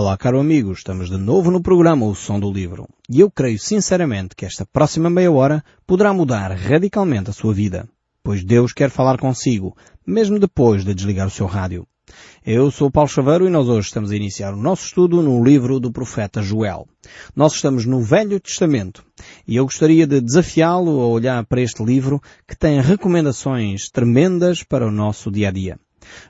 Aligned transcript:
Olá, 0.00 0.16
caro 0.16 0.38
amigo, 0.38 0.70
estamos 0.70 1.10
de 1.10 1.16
novo 1.16 1.50
no 1.50 1.60
programa 1.60 2.06
O 2.06 2.14
Som 2.14 2.38
do 2.38 2.52
Livro. 2.52 2.86
E 3.10 3.18
eu 3.18 3.28
creio 3.28 3.58
sinceramente 3.58 4.36
que 4.36 4.46
esta 4.46 4.64
próxima 4.64 5.10
meia 5.10 5.32
hora 5.32 5.64
poderá 5.84 6.14
mudar 6.14 6.52
radicalmente 6.52 7.30
a 7.30 7.32
sua 7.32 7.52
vida, 7.52 7.88
pois 8.22 8.44
Deus 8.44 8.72
quer 8.72 8.90
falar 8.90 9.18
consigo, 9.18 9.76
mesmo 10.06 10.38
depois 10.38 10.84
de 10.84 10.94
desligar 10.94 11.26
o 11.26 11.32
seu 11.32 11.46
rádio. 11.46 11.84
Eu 12.46 12.70
sou 12.70 12.92
Paulo 12.92 13.08
Chaveiro 13.08 13.48
e 13.48 13.50
nós 13.50 13.66
hoje 13.66 13.88
estamos 13.88 14.12
a 14.12 14.14
iniciar 14.14 14.54
o 14.54 14.56
nosso 14.56 14.86
estudo 14.86 15.20
no 15.20 15.42
livro 15.42 15.80
do 15.80 15.90
profeta 15.90 16.40
Joel. 16.40 16.86
Nós 17.34 17.54
estamos 17.54 17.84
no 17.84 18.00
Velho 18.00 18.38
Testamento 18.38 19.04
e 19.48 19.56
eu 19.56 19.64
gostaria 19.64 20.06
de 20.06 20.20
desafiá-lo 20.20 21.00
a 21.00 21.08
olhar 21.08 21.44
para 21.44 21.60
este 21.60 21.82
livro 21.82 22.22
que 22.46 22.56
tem 22.56 22.80
recomendações 22.80 23.90
tremendas 23.90 24.62
para 24.62 24.86
o 24.86 24.92
nosso 24.92 25.28
dia 25.28 25.48
a 25.48 25.50
dia. 25.50 25.76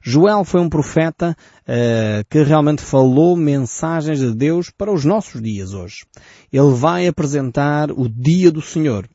Joel 0.02 0.44
foi 0.44 0.60
um 0.60 0.68
profeta 0.68 1.36
uh, 1.62 2.24
que 2.28 2.42
realmente 2.42 2.82
falou 2.82 3.36
mensagens 3.36 4.18
de 4.18 4.34
Deus 4.34 4.70
para 4.70 4.92
os 4.92 5.04
nossos 5.04 5.42
dias 5.42 5.72
hoje. 5.72 6.04
Ele 6.52 6.72
vai 6.74 7.06
apresentar 7.06 7.90
o 7.90 8.08
dia 8.08 8.50
do 8.50 8.62
Senhor. 8.62 9.08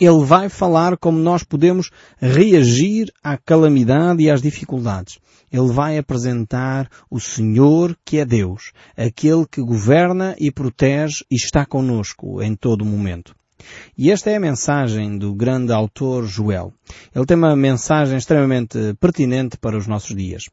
Ele 0.00 0.24
vai 0.24 0.48
falar 0.48 0.96
como 0.96 1.18
nós 1.18 1.42
podemos 1.42 1.90
reagir 2.18 3.12
à 3.22 3.36
calamidade 3.36 4.22
e 4.22 4.30
às 4.30 4.40
dificuldades. 4.40 5.18
Ele 5.50 5.72
vai 5.72 5.98
apresentar 5.98 6.88
o 7.10 7.18
Senhor 7.18 7.96
que 8.04 8.18
é 8.18 8.24
Deus, 8.24 8.72
aquele 8.96 9.44
que 9.46 9.60
governa 9.60 10.36
e 10.38 10.52
protege 10.52 11.24
e 11.30 11.34
está 11.34 11.66
conosco 11.66 12.40
em 12.42 12.54
todo 12.54 12.84
momento. 12.84 13.37
E 13.96 14.10
esta 14.10 14.30
é 14.30 14.36
a 14.36 14.40
mensagem 14.40 15.18
do 15.18 15.34
grande 15.34 15.72
autor 15.72 16.26
Joel. 16.26 16.72
Ele 17.14 17.26
tem 17.26 17.36
uma 17.36 17.56
mensagem 17.56 18.16
extremamente 18.16 18.94
pertinente 19.00 19.56
para 19.56 19.76
os 19.76 19.86
nossos 19.86 20.14
dias. 20.14 20.44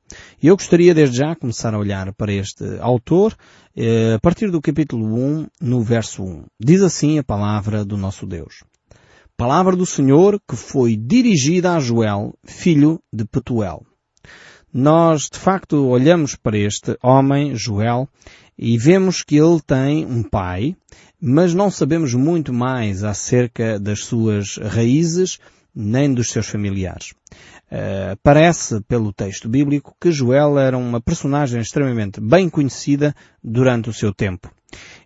E 0.41 0.47
eu 0.47 0.55
gostaria 0.55 0.93
desde 0.93 1.17
já 1.17 1.35
começar 1.35 1.73
a 1.73 1.79
olhar 1.79 2.13
para 2.13 2.33
este 2.33 2.63
autor 2.79 3.35
eh, 3.75 4.13
a 4.15 4.19
partir 4.19 4.49
do 4.49 4.61
capítulo 4.61 5.05
1, 5.15 5.47
no 5.61 5.81
verso 5.81 6.23
1. 6.23 6.45
Diz 6.59 6.81
assim 6.81 7.19
a 7.19 7.23
palavra 7.23 7.85
do 7.85 7.97
nosso 7.97 8.25
Deus. 8.25 8.63
Palavra 9.37 9.75
do 9.75 9.85
Senhor 9.85 10.39
que 10.47 10.55
foi 10.55 10.95
dirigida 10.95 11.75
a 11.75 11.79
Joel, 11.79 12.33
filho 12.45 13.01
de 13.11 13.25
Petuel. 13.25 13.83
Nós, 14.73 15.29
de 15.29 15.39
facto, 15.39 15.87
olhamos 15.87 16.35
para 16.35 16.57
este 16.57 16.97
homem, 17.01 17.55
Joel, 17.55 18.09
e 18.57 18.77
vemos 18.77 19.23
que 19.23 19.37
ele 19.37 19.59
tem 19.65 20.05
um 20.05 20.23
pai, 20.23 20.75
mas 21.27 21.55
não 21.55 21.71
sabemos 21.71 22.13
muito 22.13 22.53
mais 22.53 23.03
acerca 23.03 23.79
das 23.79 24.01
suas 24.01 24.57
raízes 24.57 25.39
nem 25.73 26.13
dos 26.13 26.29
seus 26.29 26.47
familiares. 26.47 27.15
Uh, 27.65 28.15
parece, 28.21 28.79
pelo 28.81 29.11
texto 29.11 29.49
bíblico, 29.49 29.95
que 29.99 30.11
Joel 30.11 30.59
era 30.59 30.77
uma 30.77 31.01
personagem 31.01 31.59
extremamente 31.59 32.21
bem 32.21 32.47
conhecida 32.47 33.15
durante 33.43 33.89
o 33.89 33.93
seu 33.93 34.13
tempo. 34.13 34.51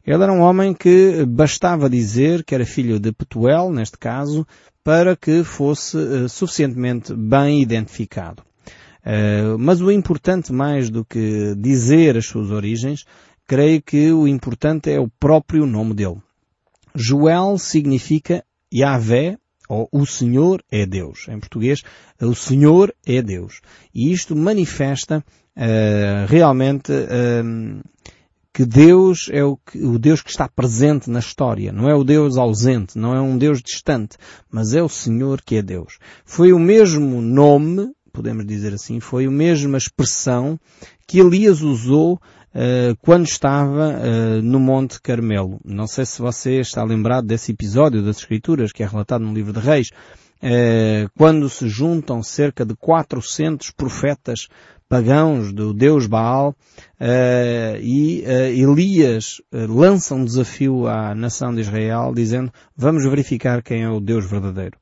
Ele 0.05 0.21
era 0.21 0.33
um 0.33 0.41
homem 0.41 0.73
que 0.73 1.25
bastava 1.25 1.89
dizer 1.89 2.43
que 2.43 2.53
era 2.53 2.65
filho 2.65 2.99
de 2.99 3.13
Petuel, 3.13 3.71
neste 3.71 3.97
caso, 3.97 4.45
para 4.83 5.15
que 5.15 5.45
fosse 5.45 5.95
uh, 5.95 6.27
suficientemente 6.27 7.15
bem 7.15 7.61
identificado. 7.61 8.43
Uh, 8.99 9.57
mas 9.57 9.79
o 9.79 9.89
importante 9.89 10.51
mais 10.51 10.89
do 10.89 11.05
que 11.05 11.55
dizer 11.55 12.17
as 12.17 12.25
suas 12.25 12.51
origens 12.51 13.05
creio 13.49 13.81
que 13.81 14.11
o 14.11 14.27
importante 14.27 14.91
é 14.91 14.99
o 14.99 15.09
próprio 15.09 15.65
nome 15.65 15.95
dele. 15.95 16.21
Joel 16.93 17.57
significa 17.57 18.45
Yahvé, 18.71 19.39
ou 19.67 19.89
o 19.91 20.05
Senhor 20.05 20.63
é 20.71 20.85
Deus. 20.85 21.27
Em 21.27 21.39
português, 21.39 21.81
o 22.21 22.35
Senhor 22.35 22.93
é 23.03 23.23
Deus. 23.23 23.61
E 23.93 24.11
isto 24.11 24.35
manifesta 24.35 25.25
uh, 25.57 26.27
realmente 26.27 26.91
uh, 26.91 27.83
que 28.53 28.67
Deus 28.67 29.29
é 29.31 29.43
o, 29.43 29.57
o, 29.75 29.97
Deus 29.97 30.21
que 30.21 30.29
está 30.29 30.47
presente 30.47 31.09
na 31.09 31.17
história. 31.17 31.71
Não 31.71 31.89
é 31.89 31.95
o 31.95 32.03
Deus 32.03 32.37
ausente, 32.37 32.99
não 32.99 33.15
é 33.15 33.21
um 33.21 33.35
Deus 33.35 33.63
distante, 33.63 34.15
mas 34.51 34.75
é 34.75 34.83
o 34.83 34.89
Senhor 34.89 35.41
que 35.41 35.55
é 35.55 35.63
Deus. 35.63 35.97
Foi 36.23 36.53
o 36.53 36.59
mesmo 36.59 37.19
nome, 37.19 37.91
podemos 38.13 38.45
dizer 38.45 38.75
assim, 38.75 38.99
foi 38.99 39.25
a 39.25 39.31
mesma 39.31 39.77
expressão 39.77 40.59
que 41.07 41.19
Elias 41.19 41.63
usou 41.63 42.19
uh, 42.53 42.95
quando 43.01 43.25
estava 43.25 43.89
uh, 43.89 44.41
no 44.41 44.59
Monte 44.59 45.01
Carmelo. 45.01 45.59
Não 45.63 45.87
sei 45.87 46.05
se 46.05 46.21
você 46.21 46.59
está 46.59 46.83
lembrado 46.83 47.25
desse 47.25 47.51
episódio 47.51 48.03
das 48.03 48.17
Escrituras 48.17 48.71
que 48.71 48.83
é 48.83 48.87
relatado 48.87 49.23
no 49.23 49.33
livro 49.33 49.53
de 49.53 49.59
Reis, 49.59 49.89
uh, 50.43 51.09
quando 51.17 51.49
se 51.49 51.67
juntam 51.67 52.23
cerca 52.23 52.65
de 52.65 52.75
400 52.75 53.71
profetas 53.71 54.47
pagãos 54.87 55.53
do 55.53 55.71
Deus 55.71 56.07
Baal 56.07 56.55
e 57.79 58.23
Elias 58.57 59.35
lança 59.51 60.15
um 60.15 60.25
desafio 60.25 60.87
à 60.87 61.13
nação 61.13 61.53
de 61.53 61.61
Israel 61.61 62.11
dizendo 62.11 62.51
vamos 62.75 63.03
verificar 63.03 63.61
quem 63.61 63.83
é 63.83 63.89
o 63.89 63.99
Deus 63.99 64.27
verdadeiro. 64.27 64.75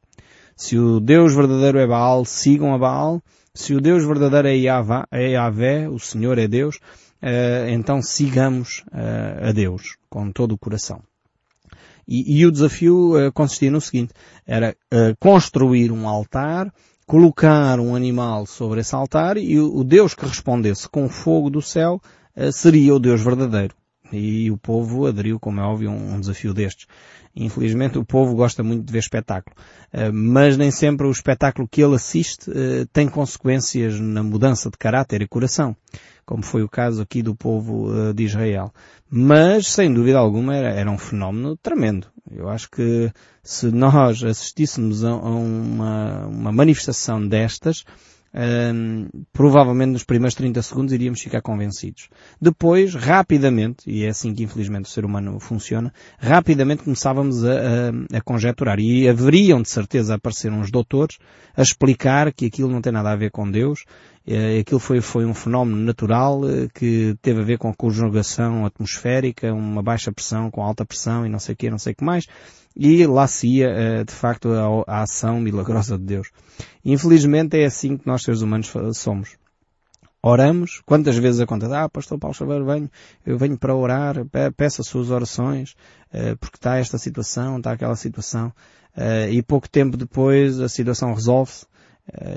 Se 0.55 0.75
o 0.75 0.99
Deus 0.99 1.35
verdadeiro 1.35 1.77
é 1.77 1.85
Baal, 1.85 2.25
sigam 2.25 2.73
a 2.73 2.79
Baal. 2.79 3.21
Se 3.53 3.75
o 3.75 3.81
Deus 3.81 4.03
verdadeiro 4.03 4.47
é 4.47 4.55
Yahvé, 4.55 5.03
é 5.11 5.29
Yahvé 5.31 5.87
o 5.87 5.99
Senhor 5.99 6.37
é 6.39 6.47
Deus, 6.47 6.79
então 7.69 8.01
sigamos 8.01 8.83
uh, 8.91 9.49
a 9.49 9.51
Deus 9.51 9.97
com 10.09 10.31
todo 10.31 10.53
o 10.53 10.57
coração. 10.57 11.01
E, 12.07 12.39
e 12.39 12.45
o 12.45 12.51
desafio 12.51 13.17
uh, 13.17 13.31
consistia 13.31 13.71
no 13.71 13.81
seguinte, 13.81 14.13
era 14.45 14.75
construir 15.19 15.91
um 15.91 16.07
altar, 16.07 16.73
colocar 17.05 17.79
um 17.79 17.95
animal 17.95 18.45
sobre 18.45 18.81
esse 18.81 18.95
altar 18.95 19.37
e 19.37 19.59
o, 19.59 19.77
o 19.77 19.83
Deus 19.83 20.13
que 20.13 20.25
respondesse 20.25 20.87
com 20.87 21.09
fogo 21.09 21.49
do 21.49 21.61
céu 21.61 22.01
seria 22.51 22.93
o 22.93 22.99
Deus 22.99 23.21
verdadeiro. 23.21 23.75
E 24.11 24.49
o 24.51 24.57
povo 24.57 25.05
aderiu, 25.05 25.39
como 25.39 25.59
é 25.59 25.63
óbvio, 25.63 25.89
um, 25.89 26.15
um 26.15 26.19
desafio 26.19 26.53
destes. 26.53 26.87
Infelizmente 27.35 27.97
o 27.99 28.05
povo 28.05 28.35
gosta 28.35 28.63
muito 28.63 28.83
de 28.83 28.91
ver 28.91 28.99
espetáculo. 28.99 29.55
Mas 30.11 30.57
nem 30.57 30.71
sempre 30.71 31.05
o 31.05 31.11
espetáculo 31.11 31.67
que 31.67 31.83
ele 31.83 31.93
assiste 31.93 32.49
tem 32.91 33.07
consequências 33.07 33.99
na 33.99 34.23
mudança 34.23 34.71
de 34.71 34.77
caráter 34.77 35.21
e 35.21 35.27
coração 35.27 35.75
como 36.27 36.43
foi 36.43 36.61
o 36.61 36.67
caso 36.67 37.01
aqui 37.01 37.23
do 37.23 37.33
povo 37.33 37.89
uh, 37.89 38.13
de 38.13 38.25
Israel. 38.25 38.71
Mas, 39.09 39.67
sem 39.67 39.91
dúvida 39.91 40.19
alguma, 40.19 40.53
era, 40.53 40.91
um 40.91 40.97
fenómeno 40.97 41.55
tremendo. 41.55 42.07
Eu 42.29 42.49
acho 42.49 42.69
que 42.69 43.09
se 43.41 43.67
nós 43.71 44.21
assistíssemos 44.21 45.05
a, 45.05 45.11
a 45.11 45.29
uma, 45.29 46.27
uma, 46.27 46.51
manifestação 46.51 47.25
destas, 47.25 47.85
um, 48.33 49.07
provavelmente 49.33 49.91
nos 49.91 50.03
primeiros 50.03 50.35
30 50.35 50.61
segundos 50.61 50.93
iríamos 50.93 51.21
ficar 51.21 51.41
convencidos. 51.41 52.09
Depois, 52.41 52.93
rapidamente, 52.93 53.89
e 53.89 54.05
é 54.05 54.09
assim 54.09 54.33
que 54.33 54.43
infelizmente 54.43 54.85
o 54.85 54.89
ser 54.89 55.05
humano 55.05 55.39
funciona, 55.39 55.93
rapidamente 56.19 56.83
começávamos 56.83 57.43
a, 57.43 57.51
a, 57.51 58.17
a 58.17 58.21
conjecturar. 58.21 58.79
E 58.79 59.07
haveriam 59.07 59.61
de 59.61 59.69
certeza 59.69 60.15
aparecer 60.15 60.51
uns 60.51 60.71
doutores 60.71 61.17
a 61.55 61.61
explicar 61.61 62.31
que 62.33 62.45
aquilo 62.45 62.69
não 62.69 62.81
tem 62.81 62.91
nada 62.91 63.11
a 63.11 63.15
ver 63.15 63.31
com 63.31 63.49
Deus 63.49 63.83
eh, 64.27 64.59
aquilo 64.59 64.79
foi, 64.79 64.99
foi 64.99 65.25
um 65.25 65.33
fenómeno 65.33 65.77
natural 65.77 66.41
eh, 66.49 66.67
que 66.73 67.15
teve 67.21 67.39
a 67.39 67.45
ver 67.45 67.57
com 67.57 67.69
a 67.69 67.73
conjugação 67.73 68.65
atmosférica, 68.65 69.53
uma 69.53 69.81
baixa 69.81 70.11
pressão 70.11 70.51
com 70.51 70.61
alta 70.61 70.85
pressão 70.85 71.25
e 71.25 71.29
não 71.29 71.39
sei 71.39 71.53
o 71.53 71.57
que, 71.57 71.69
não 71.69 71.77
sei 71.77 71.93
o 71.93 71.95
que 71.95 72.03
mais. 72.03 72.25
E 72.79 73.07
lá 73.07 73.25
se 73.25 73.47
ia, 73.47 73.69
eh, 73.69 74.03
de 74.03 74.13
facto, 74.13 74.49
a, 74.85 75.01
ação 75.01 75.41
milagrosa 75.41 75.97
de 75.97 76.03
Deus. 76.03 76.29
Infelizmente 76.85 77.57
é 77.59 77.65
assim 77.65 77.97
que 77.97 78.05
nós 78.05 78.21
seres 78.21 78.41
humanos 78.41 78.71
somos. 78.93 79.35
Oramos, 80.21 80.81
quantas 80.85 81.17
vezes 81.17 81.41
acontece, 81.41 81.73
ah, 81.73 81.89
pastor 81.89 82.19
Paulo 82.19 82.35
Xavier, 82.35 82.63
venho, 82.63 82.89
eu 83.25 83.37
venho 83.37 83.57
para 83.57 83.73
orar, 83.75 84.15
peço 84.55 84.81
as 84.81 84.87
suas 84.87 85.09
orações, 85.09 85.75
porque 86.39 86.57
está 86.57 86.77
esta 86.77 86.97
situação, 86.97 87.57
está 87.57 87.71
aquela 87.71 87.95
situação, 87.95 88.51
e 89.31 89.41
pouco 89.43 89.69
tempo 89.69 89.95
depois 89.95 90.59
a 90.59 90.67
situação 90.67 91.13
resolve-se, 91.13 91.65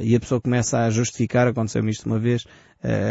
e 0.03 0.15
a 0.15 0.21
pessoa 0.21 0.41
começa 0.41 0.79
a 0.79 0.91
justificar, 0.91 1.49
aconteceu-me 1.49 1.91
isto 1.91 2.07
uma 2.07 2.19
vez, 2.19 2.47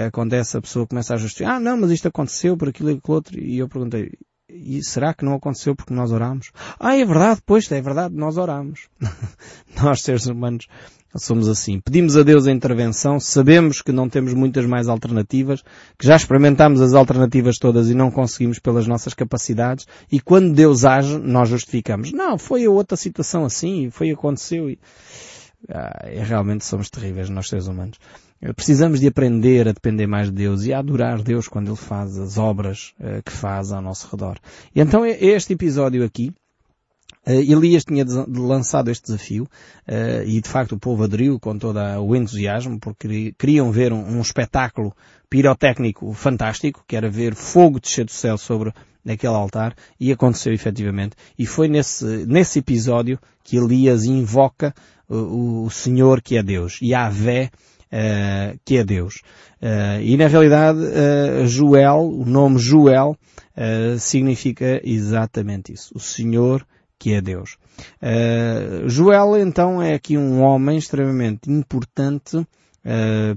acontece, 0.07 0.55
a 0.55 0.61
pessoa 0.61 0.87
começa 0.87 1.13
a 1.13 1.17
justificar, 1.17 1.55
ah 1.55 1.59
não, 1.59 1.75
mas 1.75 1.91
isto 1.91 2.07
aconteceu 2.07 2.55
por 2.55 2.69
aquilo 2.69 2.91
e 2.91 2.93
aquilo 2.93 3.15
outro, 3.15 3.39
e 3.39 3.57
eu 3.57 3.67
perguntei, 3.67 4.13
e 4.49 4.83
será 4.83 5.13
que 5.13 5.23
não 5.23 5.33
aconteceu 5.33 5.75
porque 5.75 5.93
nós 5.93 6.11
oramos? 6.11 6.51
Ah, 6.79 6.95
é 6.95 7.05
verdade, 7.05 7.41
pois, 7.45 7.71
é 7.71 7.81
verdade, 7.81 8.15
nós 8.15 8.37
oramos. 8.37 8.87
nós, 9.81 10.01
seres 10.01 10.25
humanos, 10.25 10.67
somos 11.15 11.47
assim. 11.47 11.79
Pedimos 11.79 12.15
a 12.17 12.23
Deus 12.23 12.47
a 12.47 12.51
intervenção, 12.51 13.19
sabemos 13.19 13.81
que 13.81 13.91
não 13.91 14.09
temos 14.09 14.33
muitas 14.33 14.65
mais 14.65 14.87
alternativas, 14.87 15.63
que 15.97 16.05
já 16.05 16.15
experimentámos 16.15 16.81
as 16.81 16.93
alternativas 16.93 17.57
todas 17.57 17.89
e 17.89 17.93
não 17.93 18.11
conseguimos 18.11 18.59
pelas 18.59 18.87
nossas 18.87 19.13
capacidades, 19.13 19.87
e 20.11 20.19
quando 20.19 20.53
Deus 20.53 20.85
age, 20.85 21.17
nós 21.17 21.49
justificamos. 21.49 22.11
Não, 22.11 22.37
foi 22.37 22.65
a 22.65 22.71
outra 22.71 22.97
situação 22.97 23.45
assim, 23.45 23.89
foi 23.89 24.11
aconteceu 24.11 24.69
e 24.69 24.79
ah, 25.69 26.05
realmente 26.23 26.65
somos 26.65 26.89
terríveis 26.89 27.29
nós 27.29 27.49
seres 27.49 27.67
humanos. 27.67 27.97
Precisamos 28.55 28.99
de 28.99 29.07
aprender 29.07 29.67
a 29.67 29.73
depender 29.73 30.07
mais 30.07 30.27
de 30.27 30.33
Deus 30.33 30.63
e 30.63 30.73
a 30.73 30.79
adorar 30.79 31.21
Deus 31.21 31.47
quando 31.47 31.67
Ele 31.67 31.75
faz 31.75 32.17
as 32.17 32.37
obras 32.37 32.93
uh, 32.99 33.21
que 33.23 33.31
faz 33.31 33.71
ao 33.71 33.81
nosso 33.81 34.07
redor. 34.09 34.37
E 34.73 34.79
então 34.79 35.05
este 35.05 35.53
episódio 35.53 36.03
aqui 36.03 36.33
Elias 37.25 37.83
tinha 37.83 38.05
lançado 38.27 38.89
este 38.89 39.03
desafio 39.03 39.47
e 40.25 40.41
de 40.41 40.49
facto 40.49 40.73
o 40.73 40.79
povo 40.79 41.03
aderiu 41.03 41.39
com 41.39 41.57
todo 41.57 41.77
o 41.77 42.15
entusiasmo 42.15 42.79
porque 42.79 43.33
queriam 43.37 43.71
ver 43.71 43.93
um, 43.93 44.19
espetáculo 44.21 44.95
pirotécnico 45.29 46.11
fantástico, 46.13 46.83
que 46.87 46.95
era 46.95 47.09
ver 47.09 47.35
fogo 47.35 47.79
descer 47.79 48.05
do 48.05 48.11
céu 48.11 48.37
sobre 48.37 48.73
aquele 49.07 49.33
altar 49.33 49.75
e 49.99 50.11
aconteceu 50.11 50.53
efetivamente. 50.53 51.15
E 51.37 51.45
foi 51.45 51.67
nesse, 51.67 52.25
nesse 52.25 52.59
episódio 52.59 53.19
que 53.43 53.57
Elias 53.57 54.05
invoca 54.05 54.73
o, 55.07 55.65
o 55.65 55.69
Senhor 55.69 56.21
que 56.21 56.37
é 56.37 56.43
Deus, 56.43 56.79
Yahvé 56.81 57.51
uh, 57.91 58.59
que 58.63 58.77
é 58.77 58.83
Deus. 58.83 59.21
Uh, 59.61 60.01
e 60.01 60.15
na 60.17 60.27
realidade, 60.27 60.79
uh, 60.79 61.47
Joel, 61.47 62.01
o 62.01 62.25
nome 62.25 62.59
Joel, 62.59 63.17
significa 63.99 64.79
exatamente 64.85 65.73
isso. 65.73 65.91
O 65.93 65.99
Senhor 65.99 66.65
que 66.97 67.13
é 67.13 67.19
Deus. 67.19 67.57
Joel 68.85 69.37
então 69.37 69.81
é 69.81 69.93
aqui 69.93 70.17
um 70.17 70.41
homem 70.41 70.77
extremamente 70.77 71.51
importante 71.51 72.47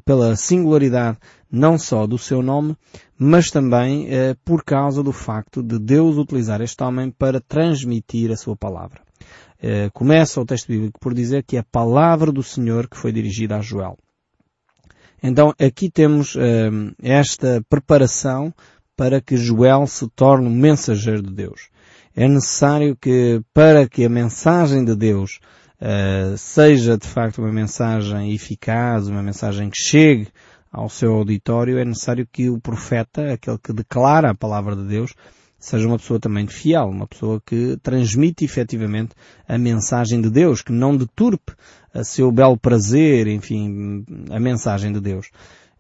pela 0.04 0.36
singularidade 0.36 1.18
não 1.50 1.76
só 1.76 2.06
do 2.06 2.18
seu 2.18 2.40
nome, 2.40 2.76
mas 3.18 3.50
também 3.50 4.06
por 4.44 4.62
causa 4.62 5.02
do 5.02 5.10
facto 5.10 5.60
de 5.60 5.76
Deus 5.76 6.16
utilizar 6.16 6.60
este 6.60 6.80
homem 6.84 7.10
para 7.10 7.40
transmitir 7.40 8.30
a 8.30 8.36
sua 8.36 8.56
palavra. 8.56 9.00
começa 9.92 10.40
o 10.40 10.46
texto 10.46 10.68
bíblico 10.68 11.00
por 11.00 11.14
dizer 11.14 11.42
que 11.42 11.56
é 11.56 11.60
a 11.60 11.64
palavra 11.64 12.30
do 12.30 12.44
Senhor 12.44 12.88
que 12.88 12.96
foi 12.96 13.10
dirigida 13.10 13.56
a 13.56 13.60
Joel. 13.60 13.98
Então 15.22 15.54
aqui 15.58 15.88
temos 15.88 16.34
uh, 16.34 16.40
esta 17.00 17.64
preparação 17.68 18.52
para 18.96 19.20
que 19.20 19.36
Joel 19.36 19.86
se 19.86 20.08
torne 20.08 20.48
um 20.48 20.54
mensageiro 20.54 21.22
de 21.22 21.32
Deus. 21.32 21.68
É 22.14 22.28
necessário 22.28 22.96
que, 22.96 23.40
para 23.54 23.88
que 23.88 24.04
a 24.04 24.08
mensagem 24.08 24.84
de 24.84 24.94
Deus 24.94 25.40
uh, 25.80 26.36
seja 26.36 26.98
de 26.98 27.06
facto 27.06 27.38
uma 27.38 27.52
mensagem 27.52 28.34
eficaz, 28.34 29.08
uma 29.08 29.22
mensagem 29.22 29.70
que 29.70 29.78
chegue 29.78 30.28
ao 30.70 30.88
seu 30.88 31.14
auditório, 31.14 31.78
é 31.78 31.84
necessário 31.84 32.26
que 32.30 32.50
o 32.50 32.58
profeta, 32.58 33.32
aquele 33.32 33.58
que 33.58 33.72
declara 33.72 34.30
a 34.30 34.34
palavra 34.34 34.74
de 34.74 34.84
Deus, 34.84 35.14
seja 35.58 35.86
uma 35.86 35.98
pessoa 35.98 36.18
também 36.18 36.46
fiel, 36.46 36.88
uma 36.88 37.06
pessoa 37.06 37.40
que 37.44 37.78
transmite 37.82 38.44
efetivamente 38.44 39.14
a 39.46 39.56
mensagem 39.56 40.20
de 40.20 40.28
Deus, 40.28 40.60
que 40.60 40.72
não 40.72 40.96
deturpe 40.96 41.52
a 41.92 42.04
seu 42.04 42.30
belo 42.32 42.56
prazer, 42.56 43.26
enfim, 43.26 44.04
a 44.30 44.40
mensagem 44.40 44.92
de 44.92 45.00
Deus. 45.00 45.30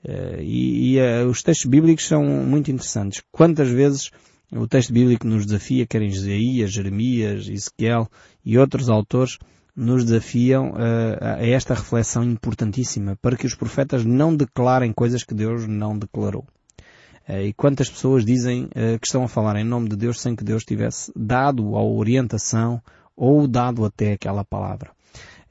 Eh, 0.04 0.42
e, 0.42 0.96
e 0.96 1.00
uh, 1.00 1.28
os 1.28 1.42
textos 1.42 1.68
bíblicos 1.68 2.06
são 2.06 2.24
muito 2.24 2.70
interessantes. 2.70 3.22
Quantas 3.30 3.68
vezes 3.68 4.10
o 4.50 4.66
texto 4.66 4.92
bíblico 4.92 5.26
nos 5.26 5.46
desafia, 5.46 5.86
quer 5.86 6.02
em 6.02 6.08
Isaías, 6.08 6.72
Jeremias, 6.72 7.48
Ezequiel 7.48 8.08
e 8.44 8.58
outros 8.58 8.88
autores, 8.88 9.38
nos 9.74 10.04
desafiam 10.04 10.72
uh, 10.72 11.18
a 11.20 11.46
esta 11.46 11.74
reflexão 11.74 12.24
importantíssima 12.24 13.16
para 13.22 13.36
que 13.36 13.46
os 13.46 13.54
profetas 13.54 14.04
não 14.04 14.36
declarem 14.36 14.92
coisas 14.92 15.24
que 15.24 15.34
Deus 15.34 15.66
não 15.66 15.98
declarou. 15.98 16.44
E 17.28 17.52
quantas 17.52 17.88
pessoas 17.88 18.24
dizem 18.24 18.68
que 19.00 19.06
estão 19.06 19.22
a 19.22 19.28
falar 19.28 19.54
em 19.54 19.62
nome 19.62 19.88
de 19.88 19.94
Deus 19.94 20.20
sem 20.20 20.34
que 20.34 20.42
Deus 20.42 20.64
tivesse 20.64 21.12
dado 21.14 21.76
a 21.76 21.82
orientação 21.82 22.82
ou 23.16 23.46
dado 23.46 23.84
até 23.84 24.14
aquela 24.14 24.44
palavra. 24.44 24.90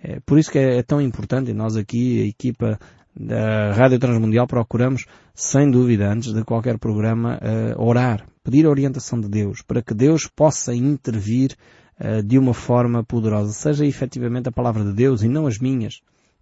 É 0.03 0.19
por 0.25 0.39
isso 0.39 0.51
que 0.51 0.57
é, 0.57 0.79
é 0.79 0.83
tão 0.83 0.99
importante 0.99 1.51
e 1.51 1.53
nós 1.53 1.75
aqui, 1.75 2.21
a 2.21 2.25
equipa 2.25 2.79
da 3.15 3.73
Rádio 3.73 3.99
Transmundial, 3.99 4.47
procuramos, 4.47 5.05
sem 5.33 5.69
dúvida, 5.69 6.11
antes 6.11 6.33
de 6.33 6.43
qualquer 6.43 6.77
programa, 6.79 7.37
uh, 7.37 7.81
orar, 7.81 8.25
pedir 8.43 8.65
a 8.65 8.69
orientação 8.69 9.19
de 9.19 9.29
Deus, 9.29 9.61
para 9.61 9.81
que 9.81 9.93
Deus 9.93 10.27
possa 10.27 10.73
intervir 10.73 11.55
uh, 11.99 12.23
de 12.23 12.39
uma 12.39 12.53
forma 12.53 13.03
poderosa, 13.03 13.51
seja 13.51 13.85
efetivamente 13.85 14.49
a 14.49 14.51
palavra 14.51 14.83
de 14.83 14.93
Deus 14.93 15.21
e 15.21 15.27
não 15.27 15.45
as 15.45 15.59
minhas. 15.59 16.01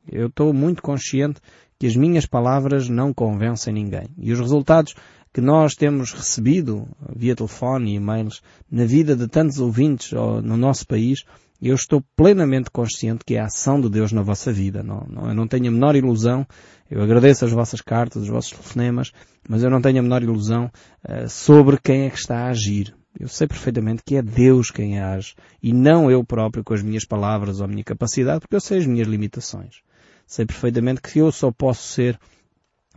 Eu 0.09 0.27
estou 0.27 0.53
muito 0.53 0.81
consciente 0.81 1.41
que 1.77 1.87
as 1.87 1.95
minhas 1.95 2.25
palavras 2.25 2.87
não 2.87 3.13
convencem 3.13 3.73
ninguém. 3.73 4.07
E 4.17 4.31
os 4.31 4.39
resultados 4.39 4.95
que 5.33 5.41
nós 5.41 5.75
temos 5.75 6.11
recebido 6.11 6.87
via 7.15 7.35
telefone 7.35 7.91
e 7.91 7.95
e-mails 7.95 8.41
na 8.69 8.85
vida 8.85 9.15
de 9.15 9.27
tantos 9.27 9.59
ouvintes 9.59 10.11
no 10.11 10.57
nosso 10.57 10.87
país 10.87 11.23
eu 11.61 11.75
estou 11.75 12.01
plenamente 12.15 12.69
consciente 12.71 13.25
que 13.25 13.35
é 13.35 13.39
a 13.39 13.45
ação 13.45 13.81
de 13.81 13.89
Deus 13.89 14.11
na 14.11 14.21
vossa 14.21 14.51
vida. 14.51 14.81
Não, 14.81 15.05
não, 15.09 15.27
eu 15.27 15.35
não 15.35 15.47
tenho 15.47 15.67
a 15.67 15.71
menor 15.71 15.95
ilusão. 15.95 16.47
Eu 16.89 17.01
agradeço 17.01 17.43
as 17.43 17.51
vossas 17.51 17.81
cartas, 17.81 18.23
os 18.23 18.29
vossos 18.29 18.51
telefonemas, 18.51 19.11
mas 19.47 19.61
eu 19.61 19.69
não 19.69 19.81
tenho 19.81 19.99
a 19.99 20.01
menor 20.01 20.23
ilusão 20.23 20.71
uh, 21.07 21.27
sobre 21.29 21.77
quem 21.77 22.05
é 22.05 22.09
que 22.09 22.17
está 22.17 22.45
a 22.45 22.49
agir. 22.49 22.95
Eu 23.19 23.27
sei 23.27 23.47
perfeitamente 23.47 24.03
que 24.05 24.15
é 24.15 24.21
Deus 24.21 24.71
quem 24.71 24.99
age 24.99 25.35
e 25.61 25.73
não 25.73 26.09
eu 26.09 26.23
próprio 26.23 26.63
com 26.63 26.73
as 26.73 26.81
minhas 26.81 27.03
palavras 27.03 27.59
ou 27.59 27.65
a 27.65 27.67
minha 27.67 27.83
capacidade, 27.83 28.39
porque 28.39 28.55
eu 28.55 28.61
sei 28.61 28.77
as 28.77 28.85
minhas 28.85 29.07
limitações. 29.07 29.81
Sei 30.25 30.45
perfeitamente 30.45 31.01
que 31.01 31.19
eu 31.19 31.31
só 31.31 31.51
posso 31.51 31.83
ser 31.83 32.17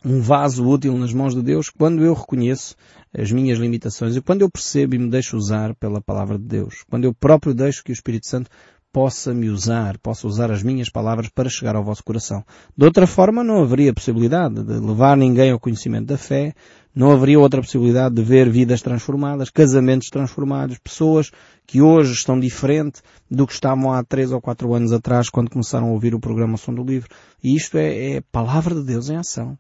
um 0.05 0.21
vaso 0.21 0.67
útil 0.67 0.97
nas 0.97 1.13
mãos 1.13 1.35
de 1.35 1.43
Deus 1.43 1.71
quando 1.71 2.05
eu 2.05 2.15
reconheço 2.15 2.75
as 3.17 3.31
minhas 3.31 3.59
limitações 3.59 4.17
e 4.17 4.21
quando 4.21 4.43
eu 4.43 4.51
percebo 4.51 4.95
e 4.95 4.99
me 4.99 5.09
deixo 5.09 5.37
usar 5.37 5.75
pela 5.75 6.01
palavra 6.01 6.39
de 6.39 6.45
Deus. 6.45 6.85
Quando 6.91 7.05
eu 7.05 7.15
próprio 7.15 7.55
deixo 7.55 7.85
que 7.85 7.93
o 7.93 7.95
Espírito 7.95 8.27
Santo 8.27 8.51
possa 8.93 9.33
me 9.33 9.49
usar, 9.49 9.97
possa 9.99 10.27
usar 10.27 10.51
as 10.51 10.63
minhas 10.63 10.91
palavras 10.91 11.31
para 11.31 11.49
chegar 11.49 11.75
ao 11.75 11.83
vosso 11.83 12.05
coração. 12.05 12.45
De 12.77 12.85
outra 12.85 13.07
forma, 13.07 13.43
não 13.43 13.63
haveria 13.63 13.95
possibilidade 13.95 14.63
de 14.63 14.75
levar 14.75 15.17
ninguém 15.17 15.51
ao 15.51 15.59
conhecimento 15.59 16.07
da 16.07 16.19
fé, 16.19 16.53
não 16.95 17.11
haveria 17.11 17.41
outra 17.41 17.63
possibilidade 17.63 18.15
de 18.15 18.23
ver 18.23 18.51
vidas 18.51 18.83
transformadas, 18.83 19.49
casamentos 19.49 20.09
transformados, 20.11 20.79
pessoas 20.79 21.31
que 21.67 21.81
hoje 21.81 22.13
estão 22.13 22.39
diferente 22.39 23.01
do 23.31 23.47
que 23.47 23.55
estavam 23.55 23.91
há 23.91 24.05
três 24.05 24.31
ou 24.31 24.43
quatro 24.43 24.75
anos 24.75 24.93
atrás 24.93 25.31
quando 25.31 25.51
começaram 25.51 25.89
a 25.89 25.93
ouvir 25.93 26.15
o 26.15 26.21
programa 26.21 26.59
Som 26.59 26.75
do 26.75 26.85
Livro. 26.85 27.09
E 27.43 27.57
isto 27.57 27.79
é, 27.79 28.17
é 28.17 28.21
palavra 28.31 28.75
de 28.75 28.85
Deus 28.85 29.09
em 29.09 29.17
ação. 29.17 29.57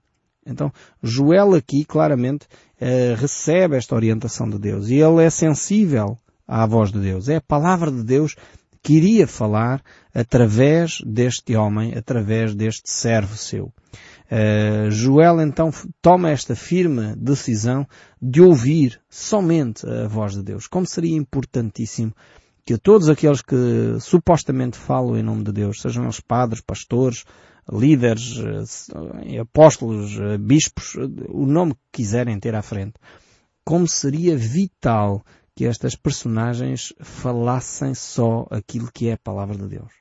Então, 0.46 0.72
Joel 1.02 1.54
aqui 1.54 1.84
claramente 1.84 2.46
uh, 2.80 3.14
recebe 3.16 3.76
esta 3.76 3.94
orientação 3.94 4.48
de 4.48 4.58
Deus 4.58 4.88
e 4.88 4.96
ele 4.96 5.22
é 5.22 5.30
sensível 5.30 6.18
à 6.46 6.66
voz 6.66 6.90
de 6.90 7.00
Deus. 7.00 7.28
É 7.28 7.36
a 7.36 7.40
palavra 7.40 7.90
de 7.90 8.02
Deus 8.02 8.34
que 8.82 8.94
iria 8.94 9.28
falar 9.28 9.80
através 10.12 11.00
deste 11.06 11.54
homem, 11.54 11.96
através 11.96 12.54
deste 12.54 12.90
servo 12.90 13.36
seu. 13.36 13.72
Uh, 14.32 14.90
Joel 14.90 15.40
então 15.42 15.70
toma 16.00 16.30
esta 16.30 16.56
firme 16.56 17.14
decisão 17.16 17.86
de 18.20 18.40
ouvir 18.40 19.00
somente 19.08 19.86
a 19.86 20.08
voz 20.08 20.32
de 20.32 20.42
Deus. 20.42 20.66
Como 20.66 20.86
seria 20.86 21.16
importantíssimo 21.16 22.12
que 22.64 22.78
todos 22.78 23.08
aqueles 23.08 23.42
que 23.42 23.96
supostamente 24.00 24.78
falam 24.78 25.16
em 25.16 25.22
nome 25.22 25.44
de 25.44 25.52
Deus, 25.52 25.80
sejam 25.80 26.06
os 26.08 26.20
padres, 26.20 26.60
pastores, 26.60 27.24
líderes, 27.70 28.38
eh, 28.38 29.38
apóstolos, 29.38 30.18
eh, 30.18 30.38
bispos, 30.38 30.96
eh, 30.96 31.26
o 31.28 31.46
nome 31.46 31.74
que 31.74 32.02
quiserem 32.02 32.38
ter 32.38 32.54
à 32.54 32.62
frente. 32.62 32.94
Como 33.64 33.86
seria 33.86 34.36
vital 34.36 35.24
que 35.54 35.66
estas 35.66 35.94
personagens 35.94 36.92
falassem 37.00 37.94
só 37.94 38.46
aquilo 38.50 38.90
que 38.92 39.08
é 39.08 39.12
a 39.12 39.18
palavra 39.18 39.56
de 39.56 39.68
Deus. 39.68 39.92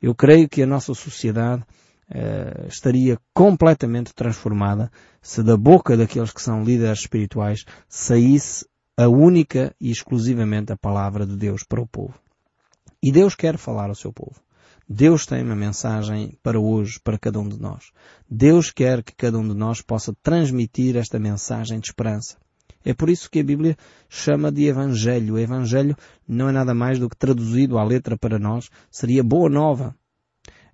Eu 0.00 0.14
creio 0.14 0.48
que 0.48 0.62
a 0.62 0.66
nossa 0.66 0.94
sociedade 0.94 1.64
estaria 2.68 3.18
completamente 3.32 4.12
transformada 4.14 4.92
se 5.22 5.42
da 5.42 5.56
boca 5.56 5.96
daqueles 5.96 6.30
que 6.32 6.42
são 6.42 6.62
líderes 6.62 7.00
espirituais 7.00 7.64
saísse 7.88 8.66
a 8.96 9.08
única 9.08 9.74
e 9.80 9.90
exclusivamente 9.90 10.70
a 10.70 10.76
palavra 10.76 11.26
de 11.26 11.34
Deus 11.34 11.64
para 11.64 11.80
o 11.80 11.86
povo. 11.86 12.14
E 13.02 13.10
Deus 13.10 13.34
quer 13.34 13.56
falar 13.56 13.88
ao 13.88 13.94
seu 13.94 14.12
povo. 14.12 14.36
Deus 14.88 15.24
tem 15.24 15.42
uma 15.42 15.56
mensagem 15.56 16.38
para 16.42 16.60
hoje, 16.60 17.00
para 17.02 17.18
cada 17.18 17.40
um 17.40 17.48
de 17.48 17.58
nós. 17.58 17.90
Deus 18.30 18.70
quer 18.70 19.02
que 19.02 19.14
cada 19.14 19.38
um 19.38 19.48
de 19.48 19.54
nós 19.54 19.80
possa 19.80 20.14
transmitir 20.22 20.96
esta 20.96 21.18
mensagem 21.18 21.80
de 21.80 21.86
esperança. 21.86 22.36
É 22.84 22.92
por 22.92 23.08
isso 23.08 23.30
que 23.30 23.40
a 23.40 23.44
Bíblia 23.44 23.76
chama 24.10 24.52
de 24.52 24.66
Evangelho. 24.66 25.34
O 25.34 25.38
Evangelho 25.38 25.96
não 26.28 26.50
é 26.50 26.52
nada 26.52 26.74
mais 26.74 26.98
do 26.98 27.08
que 27.08 27.16
traduzido 27.16 27.78
à 27.78 27.84
letra 27.84 28.16
para 28.18 28.38
nós, 28.38 28.68
seria 28.90 29.24
boa 29.24 29.48
nova. 29.48 29.96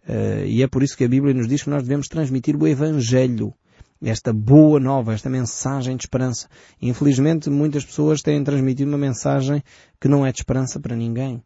Uh, 0.08 0.44
e 0.44 0.62
é 0.62 0.66
por 0.66 0.82
isso 0.82 0.96
que 0.96 1.04
a 1.04 1.08
Bíblia 1.08 1.32
nos 1.32 1.46
diz 1.46 1.62
que 1.62 1.70
nós 1.70 1.84
devemos 1.84 2.08
transmitir 2.08 2.56
o 2.56 2.66
Evangelho. 2.66 3.54
Esta 4.02 4.32
boa 4.32 4.80
nova, 4.80 5.12
esta 5.12 5.30
mensagem 5.30 5.94
de 5.94 6.04
esperança. 6.04 6.48
Infelizmente, 6.80 7.48
muitas 7.50 7.84
pessoas 7.84 8.22
têm 8.22 8.42
transmitido 8.42 8.90
uma 8.90 8.98
mensagem 8.98 9.62
que 10.00 10.08
não 10.08 10.26
é 10.26 10.32
de 10.32 10.38
esperança 10.38 10.80
para 10.80 10.96
ninguém. 10.96 11.42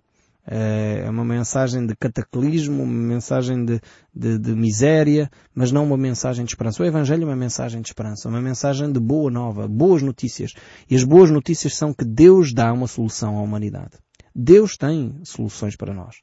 É 0.47 1.09
uma 1.09 1.25
mensagem 1.25 1.87
de 1.87 1.97
cataclismo, 1.97 2.83
uma 2.83 2.93
mensagem 2.93 3.65
de, 3.65 3.81
de, 4.15 4.39
de, 4.39 4.55
miséria, 4.55 5.31
mas 5.55 5.73
não 5.73 5.85
uma 5.85 5.97
mensagem 5.97 6.45
de 6.45 6.51
esperança. 6.51 6.83
O 6.83 6.87
Evangelho 6.87 7.23
é 7.23 7.27
uma 7.27 7.37
mensagem 7.37 7.81
de 7.81 7.89
esperança, 7.89 8.29
uma 8.29 8.43
mensagem 8.43 8.93
de 8.93 9.01
boa 9.01 9.31
nova, 9.31 9.67
boas 9.67 10.03
notícias. 10.03 10.53
E 10.89 10.95
as 10.95 11.03
boas 11.03 11.31
notícias 11.31 11.75
são 11.75 11.95
que 11.95 12.05
Deus 12.05 12.53
dá 12.53 12.71
uma 12.73 12.87
solução 12.87 13.39
à 13.39 13.43
humanidade. 13.43 13.93
Deus 14.35 14.77
tem 14.77 15.21
soluções 15.23 15.77
para 15.77 15.95
nós. 15.95 16.17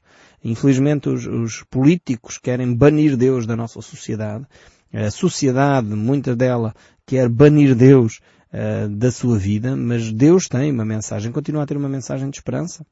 Infelizmente 0.44 1.08
os, 1.08 1.26
os 1.26 1.64
políticos 1.64 2.38
querem 2.38 2.76
banir 2.76 3.16
Deus 3.16 3.46
da 3.46 3.56
nossa 3.56 3.80
sociedade. 3.80 4.46
A 4.92 5.10
sociedade, 5.10 5.88
muita 5.88 6.36
dela, 6.36 6.74
quer 7.06 7.28
banir 7.28 7.74
Deus 7.74 8.20
uh, 8.52 8.88
da 8.88 9.10
sua 9.10 9.38
vida, 9.38 9.74
mas 9.74 10.12
Deus 10.12 10.46
tem 10.46 10.70
uma 10.70 10.84
mensagem, 10.84 11.32
continua 11.32 11.62
a 11.62 11.66
ter 11.66 11.76
uma 11.76 11.88
mensagem 11.88 12.28
de 12.28 12.36
esperança. 12.36 12.86